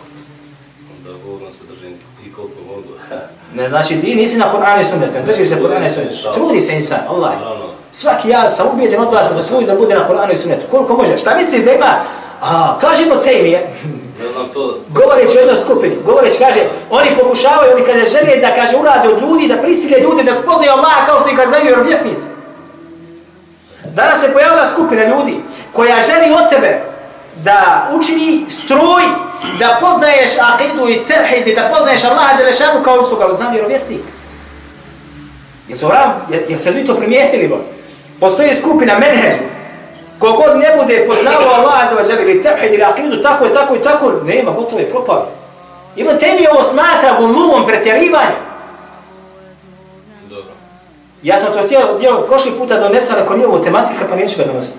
[1.05, 1.94] Da Bogom se držim
[2.26, 2.82] i koliko mogu.
[3.55, 6.32] Ne, znači ti nisi na Kur'anu i Sunnetu, ne držiš se Kur'anu i Sunnetu.
[6.34, 7.32] Trudi se insan, Allah.
[7.92, 10.66] Svaki ja sam ubijeđen od vas da trudi da bude na Kur'anu i Sunnetu.
[10.70, 11.18] Koliko može?
[11.18, 11.97] Šta misliš da ima?
[12.42, 13.70] A, kažemo Tejmije,
[14.23, 14.79] Ne znam to...
[14.89, 16.61] govoreći o jednoj skupini, govoreći, kaže,
[16.91, 20.73] oni pokušavaju, oni kaže, žele da, kaže, urade od ljudi, da prisile ljude, da spoznaju
[20.73, 22.27] Allaha kao što ih znaju vjerovjesnici.
[23.85, 25.37] Danas se pojavila skupina ljudi
[25.73, 26.81] koja želi od tebe
[27.45, 29.03] da učini stroj,
[29.59, 34.01] da poznaješ akidu i tevhid i da poznaješ Allaha Đelešanu kao što ga znam vjerovjesnik.
[35.69, 36.27] Je to ram?
[36.31, 37.49] Je, je se vi to primijetili?
[37.49, 37.57] Bo?
[38.21, 39.39] Postoji skupina menheđa
[40.19, 43.83] Kogod ne bude poznavao Allah za vađali ili tevhid ili aqidu, tako i tako i
[43.83, 45.27] tako, nema, gotovo je propao.
[45.97, 48.47] Ima temi ovo smatra guluvom pretjerivanjem.
[51.23, 54.45] Ja sam to htio, htio prošli puta donesam, ako nije ovo tematika, pa neću ga
[54.45, 54.79] donositi.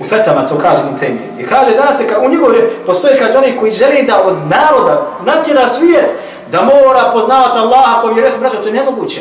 [0.00, 1.18] U fetama to kaže mu temi.
[1.38, 2.50] I kaže, danas ka, u njegov,
[2.86, 6.06] postoje kad oni koji žele da od naroda natjera svijet,
[6.52, 9.20] da mora poznavati Allaha ko vjeruje, braćo, to je nemoguće.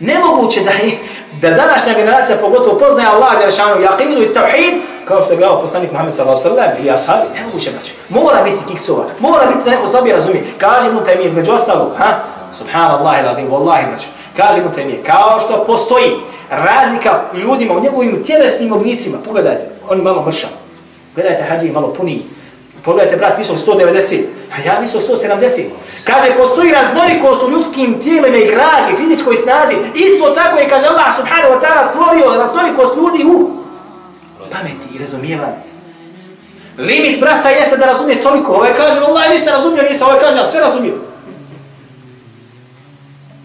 [0.00, 0.98] Nemoguće da, je,
[1.40, 5.90] da današnja generacija pogotovo poznaje Allah, Đerašanu, jaqidu i tawhid, kao što je gledao poslanik
[5.90, 7.92] Muhammed sallallahu sallam ili ashabi, nemoguće, braću.
[8.08, 10.44] Mora biti kiksova, mora biti da neko slabije razumije.
[10.58, 12.18] Kaže mu taj mi između ostalog, ha?
[12.52, 14.06] Subhanallah ila adim, wallahi, braću.
[14.36, 16.10] Kaže mu taj mi kao što postoji
[16.50, 20.46] razlika ljudima u njegovim tjelesnim oblicima, pogledajte, oni malo mrša.
[21.14, 22.22] Gledajte, hađi malo puniji.
[22.84, 24.22] Pogledajte, brat, visok 190,
[24.56, 25.62] a ja visok 170.
[26.06, 29.74] Kaže, postoji raznolikost u ljudskim tijelima i graži, fizičkoj snazi.
[29.94, 33.50] Isto tako je, kaže Allah subhanahu wa ta'ala, stvorio raznolikost ljudi u
[34.52, 35.66] pameti i razumijevanju.
[36.78, 38.52] Limit brata jeste da razumije toliko.
[38.52, 40.08] Ovaj kaže, Allah ništa razumio, nisam.
[40.08, 40.94] Ovaj kaže, sve razumio.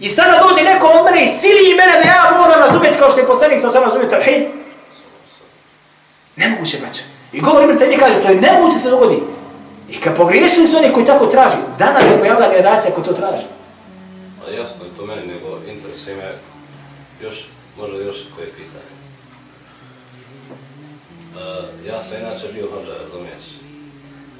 [0.00, 3.10] I sada dođe neko od mene i sili i mene da ja moram razumjeti kao
[3.10, 4.42] što je poslanik sam sam razumio tevhid.
[6.36, 7.02] Nemoguće, braća.
[7.32, 9.22] I govori mi mi kaže, to je nemoguće se dogodi.
[9.92, 13.44] I kad pogriješili su oni koji tako traži, danas se pojavila generacija koja to traži.
[14.46, 16.32] A jasno je to meni, nego interesuje me
[17.22, 17.46] još,
[17.78, 18.92] možda još koje pitanje.
[21.34, 23.44] Uh, ja sam inače bio hođa, razumiješ?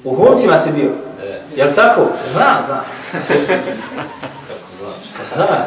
[0.05, 0.91] U Humcima si bio?
[1.23, 1.41] E.
[1.57, 2.01] Jel tako?
[2.33, 2.81] Zna, zna.
[4.49, 5.05] Kako znaš?
[5.19, 5.67] Pa zna.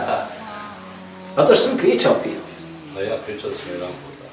[1.36, 2.30] Zato što sam pričao ti.
[2.96, 4.28] Da ja pričao sam jedan puta.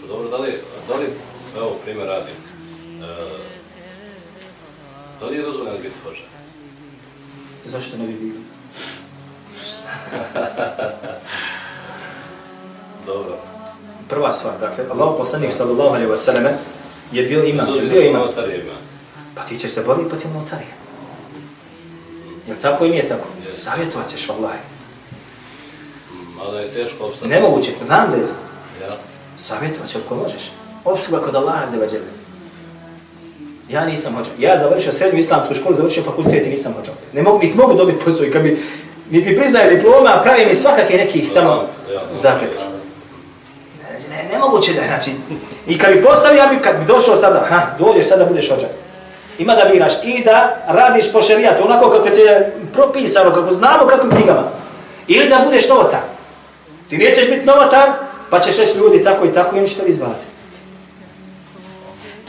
[0.00, 1.06] Pa dobro, da li, da li
[1.56, 2.34] evo primjer radim,
[3.00, 3.55] uh,
[5.20, 6.22] da li je dozvoljeno biti hođa?
[7.64, 8.34] Zašto ne bi bio?
[13.06, 13.38] Dobro.
[14.08, 16.44] Prva stvar, dakle, Allah poslanik sallallahu alaihi wa sallam
[17.12, 18.22] je bio imam, je bio imam.
[18.38, 18.76] ima.
[19.34, 20.76] Pa ti ćeš se boriti protiv notarija.
[22.46, 23.28] Jel tako i nije tako?
[23.48, 23.56] Je.
[23.56, 24.58] Savjetovat ćeš, vallahi.
[26.36, 27.28] Mada je teško obstati.
[27.28, 28.22] Nemoguće, znam da je.
[28.82, 28.96] Ja.
[29.36, 30.50] Savjetovat ćeš ako možeš.
[30.84, 32.06] Obsluga kod Allaha za vađele.
[33.68, 34.30] Ja nisam hođa.
[34.38, 36.90] Ja završio srednju islamsku školu, završio fakultet i nisam hođa.
[37.12, 38.62] Ne mogu, niti mogu dobiti posao i kad bi,
[39.10, 41.66] niti mi priznaje diploma, pravi mi svakake nekih tamo
[42.14, 42.62] zapretki.
[43.82, 45.10] Ne, ne, nemoguće da, znači,
[45.66, 48.66] i kad bi postavio, ja bi, kad bi došao sada, ha, dođeš sada, budeš hođa.
[49.38, 53.86] Ima da biraš i da radiš po šerijatu, onako kako ti je propisano, kako znamo
[53.86, 54.42] kakvim knjigama.
[55.08, 56.00] Ili da budeš novotar.
[56.90, 57.92] Ti nećeš biti novotar,
[58.30, 60.30] pa ćeš reći ljudi tako i tako i oni će to izbaciti.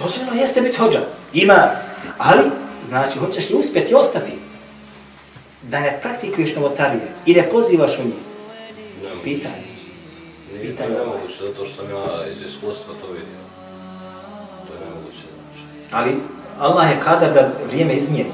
[0.04, 1.00] Dozvoljno jeste biti hođa.
[1.34, 1.70] Ima,
[2.18, 2.44] ali,
[2.88, 4.32] znači, hoćeš li uspjeti ostati
[5.62, 8.14] da ne praktikuješ novotarije i ne pozivaš u njih?
[9.24, 9.68] Pitanje.
[10.62, 10.90] Pitanje.
[10.90, 13.42] nemoguće, zato što sam ja iz iskustva to vidio.
[14.68, 15.64] To je nemoguće, znači.
[15.92, 16.16] Ali
[16.60, 18.32] Allah je kadar da vrijeme izmijeni.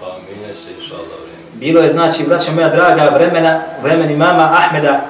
[0.00, 1.42] Pa minje se inša Allah vrijeme.
[1.54, 5.06] Bilo je, znači, braća moja draga, vremena, vremeni mama Ahmeda,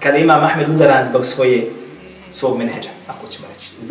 [0.00, 1.70] kada ima Ahmed udaran zbog svoje,
[2.32, 3.01] svog menheđa, reći.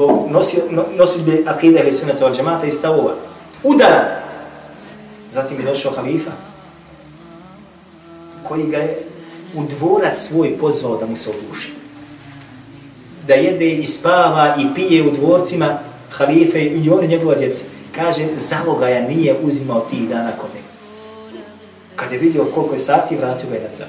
[0.02, 0.32] Zbog
[0.70, 3.14] no, nosilbe akide ili sunata od džemata i stavova.
[3.64, 4.06] Udaran.
[5.34, 6.32] Zatim je došao halifa,
[8.48, 9.04] koji ga je
[9.56, 11.74] u dvorac svoj pozvao da mu se oduši.
[13.28, 15.80] Da jede i spava i pije u dvorcima
[16.10, 17.66] halife i on njegova djeca.
[17.96, 20.68] Kaže, zalogaja nije uzimao tih dana kod njega.
[21.96, 23.88] Kad je vidio koliko je sati, vratio ga je nazad.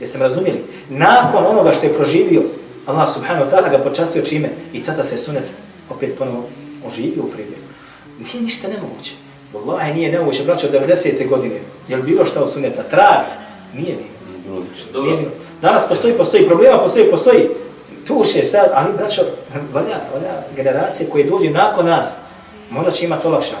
[0.00, 0.64] Jeste me razumijeli?
[0.88, 2.42] Nakon onoga što je proživio,
[2.88, 5.44] Allah subhanahu wa ta'ala ga počastio čime i tada se sunet
[5.90, 6.48] opet ponovo
[6.86, 7.68] oživio u priljevu.
[8.18, 9.12] Nije ništa nemoguće.
[9.54, 11.28] Wallahi nije nemoguće, braćo, od 90.
[11.28, 11.60] godine.
[11.88, 12.82] Je li bilo šta od suneta?
[12.82, 13.24] Trag?
[13.74, 13.96] Nije
[14.44, 15.04] bilo.
[15.04, 15.30] Nije bilo.
[15.62, 17.48] Danas postoji, postoji problema, postoji, postoji
[18.06, 19.22] tuše, šta, ali braćo,
[19.72, 22.08] valja, valja generacije koje dođu nakon nas,
[22.70, 23.56] možda će imati olakša.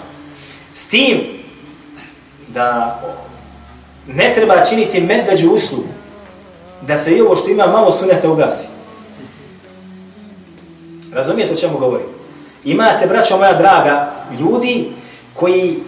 [0.72, 1.20] S tim
[2.48, 3.00] da
[4.06, 5.88] ne treba činiti medveđu uslugu,
[6.80, 8.77] da se i ovo što ima malo suneta ugasi.
[11.18, 12.06] Razumijete o čemu govorim?
[12.64, 14.88] Imate, braćo moja draga, ljudi
[15.34, 15.78] koji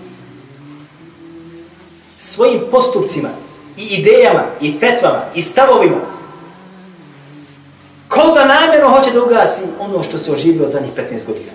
[2.18, 3.28] svojim postupcima
[3.76, 6.00] i idejama i fetvama i stavovima
[8.08, 11.52] ko da namjerno hoće da ugasi ono što se oživio zadnjih 15 godina.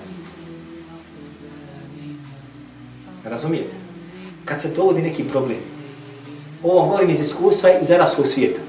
[3.24, 3.76] Razumijete?
[4.46, 5.60] Kad se dovodi neki problem,
[6.64, 8.60] ovo govorim iz iskustva iz arapskog svijeta,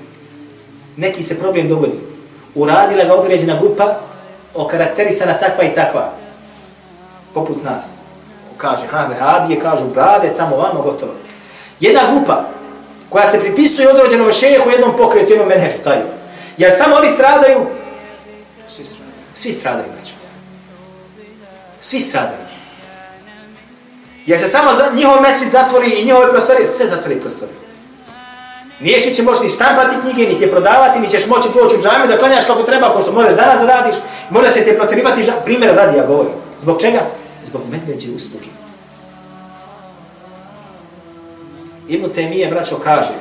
[0.97, 1.99] neki se problem dogodi,
[2.55, 4.06] uradila ga određena grupa,
[4.57, 6.13] okarakterisana takva i takva,
[7.35, 7.85] poput nas.
[8.57, 11.13] Kaže, ha, vehabije, kažu, brade, tamo, vamo, gotovo.
[11.81, 12.45] Jedna grupa
[13.09, 15.99] koja se pripisuje određenom šehu, jednom pokretu, jednom menheđu, taj.
[16.57, 17.67] Jer samo oni stradaju?
[18.69, 19.13] Svi stradaju.
[19.35, 20.13] Svi stradaju, braćo.
[21.81, 22.47] Svi stradaju.
[24.27, 27.66] Jer se samo za, njihov mesec zatvori i njihove prostorije, sve zatvori prostorije.
[28.81, 32.09] Niješ će moći ni štampati knjige, ni će prodavati, ni ćeš moći doći u džami
[32.09, 33.95] da klanjaš kako treba, ko što možeš danas da radiš,
[34.31, 35.33] možda će te protirivati, ža...
[35.45, 36.33] primjer radi, ja govorim.
[36.59, 37.01] Zbog čega?
[37.45, 38.47] Zbog medveđe usluge.
[41.89, 43.13] Ibn Temije, braćo, kaže,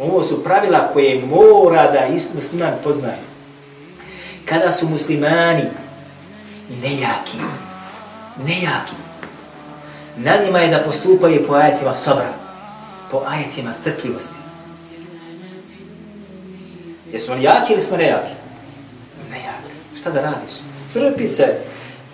[0.00, 3.18] ovo su pravila koje mora da ist musliman poznaje.
[4.44, 5.62] Kada su muslimani
[6.82, 7.38] nejaki,
[8.46, 8.94] nejaki,
[10.16, 12.41] na njima je da postupaju po ajetima sabra,
[13.12, 14.34] po ajetima strpljivosti.
[17.12, 18.32] Jesmo li jaki ili smo nejaki?
[19.30, 19.72] Nejaki.
[20.00, 20.52] Šta da radiš?
[20.90, 21.54] Strpi se.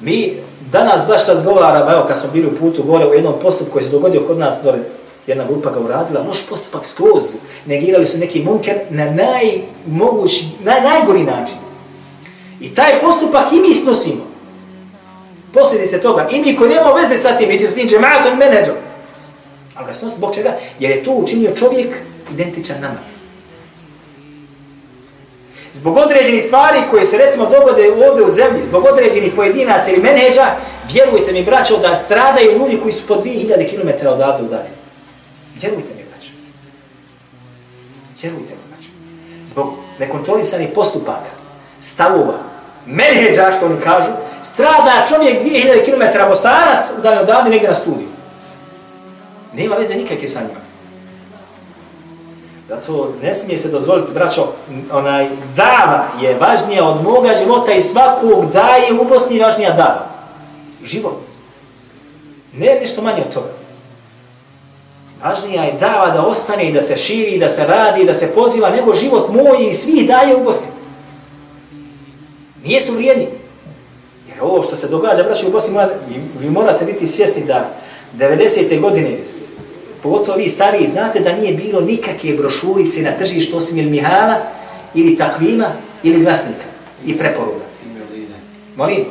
[0.00, 0.36] Mi
[0.72, 3.90] danas baš razgovaramo, evo kad smo bili u putu gore u jednom postupku koji se
[3.90, 4.78] dogodio kod nas dole,
[5.26, 7.22] jedna grupa ga uradila, loš postupak skroz,
[7.66, 11.56] negirali su neki munker na najmogući, na najgori način.
[12.60, 14.26] I taj postupak i mi snosimo.
[15.52, 18.87] Posljedice toga, i mi koji nemamo veze sa tim, niti s tim džematom menedžom.
[19.78, 20.52] Ali ga snosi, zbog čega?
[20.78, 21.96] Jer je to učinio čovjek
[22.32, 22.98] identičan nama.
[25.72, 30.46] Zbog određenih stvari koje se recimo dogode ovdje u zemlji, zbog određenih pojedinaca ili menedža,
[30.92, 34.70] vjerujte mi, braćo, da stradaju ljudi koji su po 2000 km odavde udalje.
[35.60, 36.30] Vjerujte mi, braćo.
[38.22, 38.90] Vjerujte mi, braćo.
[39.46, 41.30] Zbog nekontrolisanih postupaka,
[41.80, 42.38] stavova,
[42.86, 44.10] menedža, što oni kažu,
[44.42, 48.07] strada čovjek 2000 km bosanac udalje odavde negdje na studiju.
[49.58, 50.60] Nema veze nikakve sa njima.
[52.68, 54.52] Zato ne smije se dozvoliti, braćo,
[54.92, 60.06] onaj dava je važnija od moga života i svakog daje u Bosni važnija dava.
[60.84, 61.20] Život.
[62.52, 63.52] Ne nešto manje od toga.
[65.24, 68.70] Važnija je dava da ostane i da se širi, da se radi, da se poziva,
[68.70, 70.66] nego život moj i svi daje u Bosni.
[72.64, 73.26] Nije su vrijedni.
[74.28, 75.78] Jer ovo što se događa, braćo, u Bosni,
[76.40, 77.68] vi morate biti svjesni da
[78.18, 78.80] 90.
[78.80, 79.18] godine
[80.02, 84.36] pogotovo vi stariji, znate da nije bilo nikakve brošurice na tržištu osim ili Mihala,
[84.94, 85.66] ili takvima,
[86.02, 86.64] ili glasnika,
[87.04, 87.64] i preporuga.
[88.76, 89.04] Molim?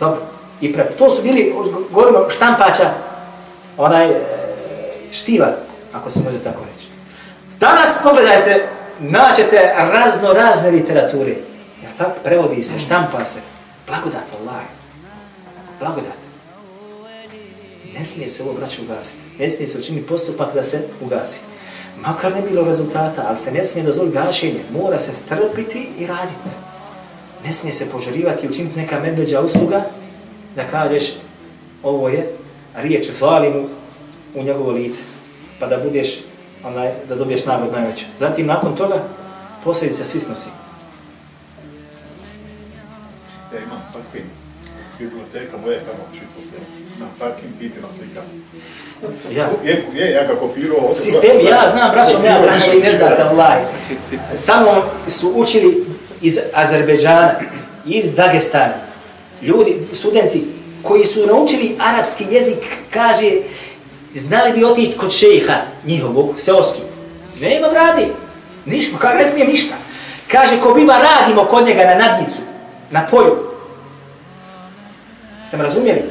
[0.00, 0.20] Dobro.
[0.60, 0.84] I pre...
[0.98, 1.54] To su bili,
[1.90, 2.90] govorimo, štampača,
[3.76, 4.20] onaj e,
[5.10, 5.52] štiva,
[5.92, 6.88] ako se može tako reći.
[7.60, 8.68] Danas, pogledajte,
[9.00, 11.34] naćete razno razne literature.
[11.82, 13.38] Ja tako, prevodi se, štampa se.
[13.86, 14.62] Blagodat, Allah.
[15.80, 16.22] Blagodat
[17.98, 19.22] ne smije se ovo braće ugasiti.
[19.42, 21.40] Ne smije se učiniti postupak da se ugasi.
[22.00, 24.60] Makar ne bilo rezultata, ali se ne smije dozvoliti gašenje.
[24.72, 26.50] Mora se strpiti i raditi.
[27.44, 29.84] Ne smije se požarivati i učiniti neka medveđa usluga
[30.56, 31.12] da kažeš
[31.82, 32.32] ovo je
[32.76, 33.68] riječ zalimu
[34.34, 35.02] u njegovo lice.
[35.60, 36.18] Pa da budeš,
[36.64, 38.04] onaj, da dobiješ nagrod najveću.
[38.18, 39.02] Zatim, nakon toga,
[39.64, 40.48] posljedica svi snosi.
[43.54, 44.24] Ja imam takvim
[44.98, 48.20] biblioteka moje tamo u Švicarskoj na parking pitina slika.
[49.30, 49.48] Ja.
[49.64, 50.94] Je, je, ja ga kopirao.
[50.94, 53.52] Sistem, ja znam, braćo moja, braćo, i ne znate, Allah.
[54.34, 55.86] Samo su učili
[56.20, 57.34] iz Azerbeđana,
[57.86, 58.74] iz Dagestana.
[59.42, 60.44] Ljudi, studenti,
[60.82, 62.58] koji su naučili arapski jezik,
[62.90, 63.30] kaže,
[64.14, 65.54] znali bi otići kod šeha
[65.86, 66.80] njihovog, seoski.
[67.40, 68.06] Ne ima radi.
[68.66, 69.74] Ništa, kako ne smijem ništa.
[70.28, 72.40] Kaže, ko biva radimo kod njega na nadnicu,
[72.90, 73.36] na polju.
[75.46, 76.02] Ste me razumijeli?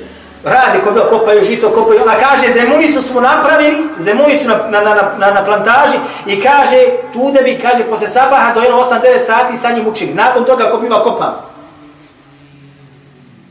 [0.44, 5.32] Radi kopaju, kopaju žito, kopaju, ona kaže zemunicu smo napravili, zemunicu na, na, na, na,
[5.32, 10.14] na plantaži i kaže tu bi, kaže, posle sabaha do 8-9 sati sa njim učili.
[10.14, 11.34] Nakon toga ko kopam.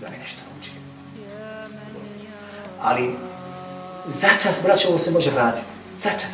[0.01, 0.71] Da mi nešto nauči.
[2.83, 3.15] Ali
[4.07, 5.67] začas, braće, ovo se može vratiti.
[5.99, 6.33] Začas.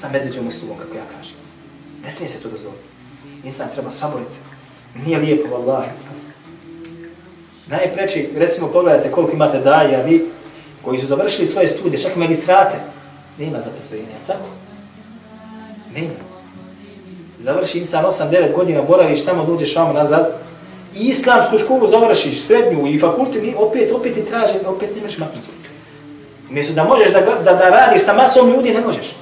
[0.00, 1.36] Sa medveđom uslugom, kako ja kažem.
[2.04, 2.84] Ne smije se to dozvoliti.
[3.44, 4.38] Insan treba saboriti.
[5.04, 5.86] Nije lijepo, vallaha
[7.66, 10.30] najpreći, recimo pogledajte koliko imate daja vi
[10.84, 12.76] koji su završili svoje studije, čak i magistrate,
[13.38, 14.44] nema zaposlenja, tako?
[15.94, 16.26] Nema.
[17.38, 20.32] Završi insan 8-9 godina, boraviš tamo, dođeš vamo nazad,
[20.94, 25.54] i islamsku školu završiš, srednju i fakultet, i opet, opet ti traže, opet nemaš magistra.
[26.50, 29.16] Umjesto da možeš da, da, da radiš sa masom ljudi, ne možeš.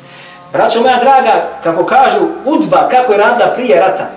[0.53, 4.11] Braćo moja draga, kako kažu, udba, kako je radila prije rata,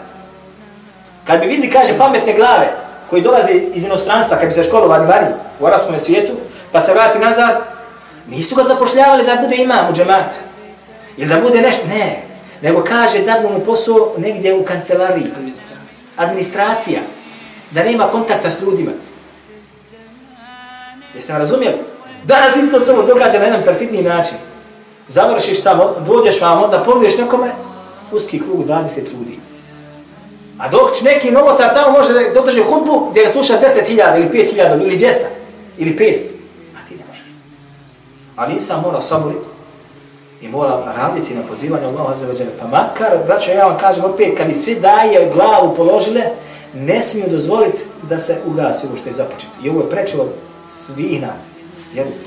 [1.24, 5.28] kad bi vidi kaže, pametne glave, koji dolaze iz inostranstva, kad bi se školovali vani
[5.60, 6.34] u arapskom svijetu,
[6.72, 7.62] pa se vrati nazad,
[8.30, 10.38] nisu ga zapošljavali da bude imam u džematu.
[11.18, 12.24] Ili da bude nešto, ne.
[12.62, 15.32] Nego kaže da mu posao negdje u kancelariji.
[15.38, 15.78] Administracija.
[16.18, 17.00] Administracija.
[17.72, 18.92] Da nema kontakta s ljudima.
[21.16, 21.78] Jeste me razumijeli?
[22.24, 24.38] Danas isto se ovo događa na jedan perfidni način.
[25.08, 27.52] Završiš tamo, dođeš vamo, da pogledeš nekome,
[28.12, 29.40] uski krug 20 ljudi.
[30.58, 34.84] A dok neki novotar tamo može da dotrži hudbu gdje ga sluša 10.000 ili 5.000
[34.84, 35.12] ili 200
[35.78, 36.18] ili 500.
[36.78, 37.24] A ti ne možeš.
[38.36, 39.46] Ali insan mora saboriti
[40.42, 42.50] i mora raditi na pozivanju Allaha za veđene.
[42.60, 46.22] Pa makar, braćo, ja vam kažem opet, kad bi svi daje glavu položile,
[46.74, 49.52] ne smiju dozvoliti da se ugasi ovo što je započeti.
[49.64, 50.30] I ovo je preče od
[50.70, 51.44] svih nas.
[51.94, 52.26] Vjerujte.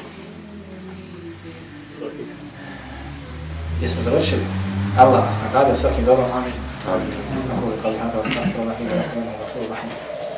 [3.83, 4.41] Jesmo završili?
[4.99, 6.27] Allah vas nagradio svakim dobrom.
[6.33, 6.70] Amin.
[6.91, 9.40] こういう買い方をした表だけではなく